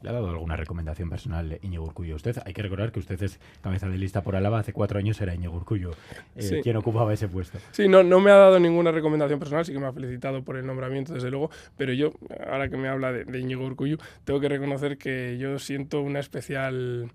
¿Le 0.00 0.10
ha 0.10 0.12
dado 0.12 0.30
alguna 0.30 0.54
recomendación 0.54 1.10
personal 1.10 1.58
Iñigo 1.60 1.84
Urcullo? 1.84 2.14
Usted, 2.14 2.36
hay 2.44 2.52
que 2.52 2.62
recordar 2.62 2.92
que 2.92 3.00
usted 3.00 3.20
es 3.22 3.40
cabeza 3.62 3.88
de 3.88 3.98
lista 3.98 4.22
por 4.22 4.36
Álava, 4.36 4.60
hace 4.60 4.72
cuatro 4.72 4.98
años 4.98 5.20
era 5.20 5.34
Iñigo 5.34 5.56
Urcullo 5.56 5.90
eh, 6.36 6.60
quien 6.62 6.76
ocupaba 6.76 7.12
ese 7.12 7.26
puesto. 7.28 7.58
Sí, 7.72 7.88
no, 7.88 8.04
no 8.04 8.20
me 8.20 8.30
ha 8.30 8.36
dado 8.36 8.60
ninguna 8.60 8.92
recomendación 8.92 9.40
personal, 9.40 9.64
sí 9.64 9.72
que 9.72 9.80
me 9.80 9.86
ha 9.86 9.92
felicitado 9.92 10.42
por 10.42 10.56
el 10.56 10.66
nombramiento, 10.66 11.14
desde 11.14 11.30
luego, 11.30 11.50
pero 11.76 11.92
yo, 11.92 12.12
ahora 12.48 12.68
que 12.68 12.76
me 12.76 12.88
habla 12.88 13.12
de, 13.12 13.24
de 13.24 13.40
Íñigo 13.40 13.64
Urcullo, 13.64 13.98
tengo 14.24 14.38
que 14.40 14.48
reconocer 14.48 14.98
que 14.98 15.36
yo 15.38 15.58
siento 15.58 16.00
una 16.00 16.20
especial 16.20 17.10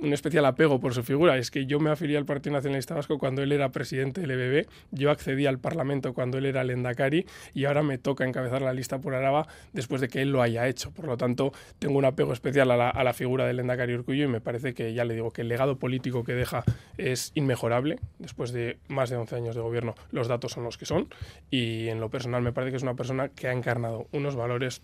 un 0.00 0.12
especial 0.12 0.44
apego 0.44 0.80
por 0.80 0.94
su 0.94 1.02
figura. 1.02 1.36
Es 1.36 1.50
que 1.50 1.66
yo 1.66 1.80
me 1.80 1.90
afilié 1.90 2.16
al 2.16 2.24
Partido 2.24 2.54
Nacionalista 2.54 2.94
Vasco 2.94 3.18
cuando 3.18 3.42
él 3.42 3.52
era 3.52 3.70
presidente 3.70 4.20
del 4.20 4.32
EBB, 4.32 4.66
yo 4.90 5.10
accedí 5.10 5.46
al 5.46 5.58
Parlamento 5.58 6.12
cuando 6.14 6.38
él 6.38 6.46
era 6.46 6.62
el 6.62 6.70
Endacari 6.70 7.26
y 7.54 7.64
ahora 7.64 7.82
me 7.82 7.98
toca 7.98 8.24
encabezar 8.24 8.62
la 8.62 8.72
lista 8.72 8.98
por 8.98 9.14
Araba 9.14 9.46
después 9.72 10.00
de 10.00 10.08
que 10.08 10.22
él 10.22 10.30
lo 10.30 10.42
haya 10.42 10.66
hecho. 10.68 10.90
Por 10.90 11.06
lo 11.06 11.16
tanto, 11.16 11.52
tengo 11.78 11.98
un 11.98 12.04
apego 12.04 12.32
especial 12.32 12.70
a 12.70 13.04
la, 13.04 13.12
figura 13.12 13.46
del 13.46 13.60
Endacari 13.60 13.94
Urcuyo 13.94 14.24
y 14.24 14.28
me 14.28 14.40
parece 14.40 14.72
que, 14.74 14.94
ya 14.94 15.04
le 15.04 15.14
digo, 15.14 15.32
que 15.32 15.42
el 15.42 15.48
legado 15.48 15.76
político 15.76 16.24
que 16.24 16.32
deja 16.32 16.64
es 16.96 17.32
inmejorable. 17.34 17.98
Después 18.18 18.52
de 18.52 18.78
más 18.88 19.10
de 19.10 19.16
11 19.16 19.36
años 19.36 19.54
de 19.54 19.60
gobierno, 19.60 19.94
los 20.10 20.28
datos 20.28 20.52
son 20.52 20.64
los 20.64 20.78
que 20.78 20.86
son 20.86 21.08
y 21.50 21.88
en 21.88 22.00
lo 22.00 22.08
personal 22.08 22.42
me 22.42 22.52
parece 22.52 22.70
que 22.70 22.76
es 22.78 22.82
una 22.82 22.94
persona 22.94 23.28
que 23.28 23.48
ha 23.48 23.52
encarnado 23.52 24.06
unos 24.12 24.34
valores 24.34 24.80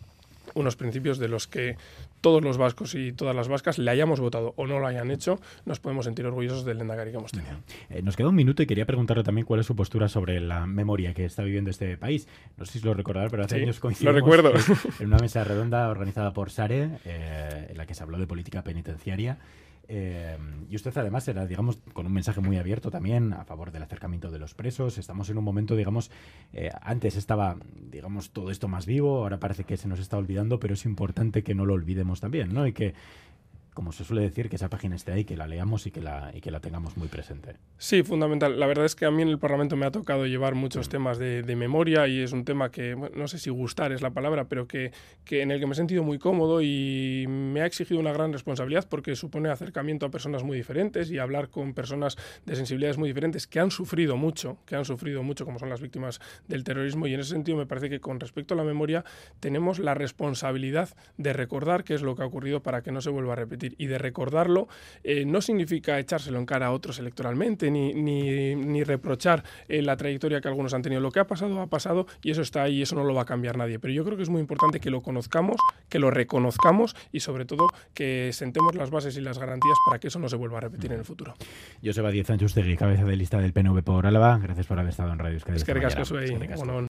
unos 0.54 0.76
principios 0.76 1.18
de 1.18 1.28
los 1.28 1.46
que 1.46 1.76
todos 2.20 2.42
los 2.42 2.58
vascos 2.58 2.94
y 2.94 3.12
todas 3.12 3.34
las 3.34 3.48
vascas 3.48 3.78
le 3.78 3.90
hayamos 3.90 4.20
votado 4.20 4.54
o 4.56 4.66
no 4.66 4.78
lo 4.78 4.86
hayan 4.86 5.10
hecho, 5.10 5.40
nos 5.64 5.80
podemos 5.80 6.04
sentir 6.04 6.26
orgullosos 6.26 6.64
del 6.64 6.78
Lendakari 6.78 7.10
que 7.10 7.16
hemos 7.18 7.32
tenido. 7.32 7.56
Eh, 7.90 8.02
nos 8.02 8.16
queda 8.16 8.28
un 8.28 8.34
minuto 8.34 8.62
y 8.62 8.66
quería 8.66 8.86
preguntarle 8.86 9.22
también 9.22 9.46
cuál 9.46 9.60
es 9.60 9.66
su 9.66 9.76
postura 9.76 10.08
sobre 10.08 10.40
la 10.40 10.66
memoria 10.66 11.14
que 11.14 11.24
está 11.24 11.42
viviendo 11.42 11.70
este 11.70 11.96
país. 11.96 12.28
No 12.56 12.64
sé 12.64 12.78
si 12.78 12.84
lo 12.84 12.94
recordará, 12.94 13.28
pero 13.28 13.44
hace 13.44 13.56
años 13.56 13.80
coincidimos 13.80 14.14
lo 14.14 14.20
recuerdo. 14.20 14.52
en 15.00 15.06
una 15.06 15.18
mesa 15.18 15.44
redonda 15.44 15.88
organizada 15.88 16.32
por 16.32 16.50
SARE, 16.50 16.98
eh, 17.04 17.68
en 17.70 17.76
la 17.76 17.86
que 17.86 17.94
se 17.94 18.02
habló 18.02 18.18
de 18.18 18.26
política 18.26 18.62
penitenciaria. 18.62 19.38
Eh, 19.90 20.36
y 20.68 20.76
usted 20.76 20.96
además 20.96 21.26
era, 21.28 21.46
digamos, 21.46 21.78
con 21.94 22.06
un 22.06 22.12
mensaje 22.12 22.40
muy 22.40 22.58
abierto 22.58 22.90
también 22.90 23.32
a 23.32 23.44
favor 23.44 23.72
del 23.72 23.82
acercamiento 23.82 24.30
de 24.30 24.38
los 24.38 24.54
presos. 24.54 24.98
Estamos 24.98 25.30
en 25.30 25.38
un 25.38 25.44
momento, 25.44 25.74
digamos, 25.76 26.10
eh, 26.52 26.70
antes 26.82 27.16
estaba, 27.16 27.56
digamos, 27.90 28.30
todo 28.30 28.50
esto 28.50 28.68
más 28.68 28.84
vivo, 28.84 29.22
ahora 29.22 29.40
parece 29.40 29.64
que 29.64 29.78
se 29.78 29.88
nos 29.88 29.98
está 29.98 30.18
olvidando, 30.18 30.60
pero 30.60 30.74
es 30.74 30.84
importante 30.84 31.42
que 31.42 31.54
no 31.54 31.64
lo 31.64 31.72
olvidemos 31.72 32.20
también, 32.20 32.52
¿no? 32.52 32.66
Y 32.66 32.72
que 32.74 32.94
como 33.78 33.92
se 33.92 34.02
suele 34.02 34.22
decir, 34.22 34.48
que 34.48 34.56
esa 34.56 34.68
página 34.68 34.96
esté 34.96 35.12
ahí, 35.12 35.24
que 35.24 35.36
la 35.36 35.46
leamos 35.46 35.86
y 35.86 35.92
que 35.92 36.00
la, 36.00 36.32
y 36.34 36.40
que 36.40 36.50
la 36.50 36.58
tengamos 36.58 36.96
muy 36.96 37.06
presente. 37.06 37.54
Sí, 37.76 38.02
fundamental. 38.02 38.58
La 38.58 38.66
verdad 38.66 38.84
es 38.84 38.96
que 38.96 39.06
a 39.06 39.12
mí 39.12 39.22
en 39.22 39.28
el 39.28 39.38
Parlamento 39.38 39.76
me 39.76 39.86
ha 39.86 39.92
tocado 39.92 40.26
llevar 40.26 40.56
muchos 40.56 40.88
mm. 40.88 40.90
temas 40.90 41.18
de, 41.18 41.54
memoria 41.54 42.08
y 42.08 42.20
es 42.20 42.32
un 42.32 42.44
tema 42.44 42.72
que, 42.72 42.96
no 43.14 43.28
sé 43.28 43.38
si 43.38 43.50
gustar 43.50 43.92
es 43.92 44.02
la 44.02 44.10
palabra, 44.10 44.48
pero 44.48 44.66
que, 44.66 44.90
que, 45.24 45.42
en 45.42 45.52
el 45.52 45.60
que 45.60 45.66
me 45.66 45.74
he 45.74 45.76
sentido 45.76 46.02
muy 46.02 46.18
cómodo 46.18 46.60
y 46.60 47.26
me 47.28 47.60
ha 47.60 47.66
exigido 47.66 48.00
una 48.00 48.12
gran 48.12 48.32
responsabilidad 48.32 48.84
porque 48.90 49.14
supone 49.14 49.48
acercamiento 49.48 50.06
a 50.06 50.10
personas 50.10 50.42
muy 50.42 50.56
diferentes 50.56 51.12
y 51.12 51.18
hablar 51.18 51.48
con 51.48 51.72
personas 51.72 52.16
de 52.46 52.56
sensibilidades 52.56 52.98
muy 52.98 53.08
diferentes 53.08 53.46
que 53.46 53.60
han 53.60 53.70
sufrido 53.70 54.16
mucho, 54.16 54.58
que 54.66 54.74
han 54.74 54.86
sufrido 54.86 55.22
mucho, 55.22 55.44
como 55.44 55.60
son 55.60 55.68
las 55.68 55.80
víctimas 55.80 56.20
del 56.48 56.64
terrorismo. 56.64 57.06
Y 57.06 57.14
en 57.14 57.20
ese 57.20 57.30
sentido 57.30 57.56
me 57.56 57.66
parece 57.66 57.88
que 57.88 58.00
con 58.00 58.18
respecto 58.18 58.54
a 58.54 58.56
la 58.56 58.64
memoria 58.64 59.04
tenemos 59.38 59.78
la 59.78 59.94
responsabilidad 59.94 60.88
de 61.16 61.32
recordar 61.32 61.84
qué 61.84 61.94
es 61.94 62.02
lo 62.02 62.16
que 62.16 62.24
ha 62.24 62.26
ocurrido 62.26 62.60
para 62.60 62.82
que 62.82 62.90
no 62.90 63.00
se 63.00 63.10
vuelva 63.10 63.34
a 63.34 63.36
repetir 63.36 63.67
y 63.76 63.86
de 63.86 63.98
recordarlo 63.98 64.68
eh, 65.04 65.24
no 65.24 65.40
significa 65.40 65.98
echárselo 65.98 66.38
en 66.38 66.46
cara 66.46 66.66
a 66.66 66.72
otros 66.72 66.98
electoralmente 66.98 67.70
ni, 67.70 67.92
ni, 67.94 68.84
reprochar 68.84 69.42
eh, 69.68 69.82
la 69.82 69.96
trayectoria 69.96 70.40
que 70.40 70.48
algunos 70.48 70.72
han 70.74 70.82
tenido. 70.82 71.00
Lo 71.00 71.10
que 71.10 71.20
ha 71.20 71.26
pasado 71.26 71.60
ha 71.60 71.66
pasado 71.66 72.06
y 72.22 72.30
eso 72.30 72.42
está 72.42 72.62
ahí 72.62 72.78
y 72.78 72.82
eso 72.82 72.94
no 72.94 73.04
lo 73.04 73.14
va 73.14 73.22
a 73.22 73.26
cambiar 73.26 73.56
nadie. 73.56 73.78
Pero 73.78 73.92
yo 73.92 74.04
creo 74.04 74.16
que 74.16 74.22
es 74.22 74.28
muy 74.28 74.40
importante 74.40 74.80
que 74.80 74.90
lo 74.90 75.00
conozcamos, 75.02 75.56
que 75.88 75.98
lo 75.98 76.10
reconozcamos 76.10 76.94
y 77.12 77.20
sobre 77.20 77.44
todo 77.44 77.68
que 77.94 78.30
sentemos 78.32 78.74
las 78.74 78.90
bases 78.90 79.16
y 79.16 79.20
las 79.20 79.38
garantías 79.38 79.76
para 79.86 79.98
que 79.98 80.08
eso 80.08 80.18
no 80.18 80.28
se 80.28 80.36
vuelva 80.36 80.58
a 80.58 80.60
repetir 80.62 80.92
en 80.92 81.00
el 81.00 81.04
futuro. 81.04 81.34
Joseba 81.82 82.10
Díez 82.10 82.26
Sánchez 82.26 82.54
cabeza 82.76 83.04
de 83.04 83.16
lista 83.16 83.38
del 83.38 83.52
PNV 83.52 83.82
por 83.82 84.06
Álava. 84.06 84.38
Gracias 84.38 84.66
por 84.66 84.78
haber 84.78 84.90
estado 84.90 85.12
en 85.12 85.18
Radio 85.18 85.36
Es 85.36 85.64
que 85.64 86.87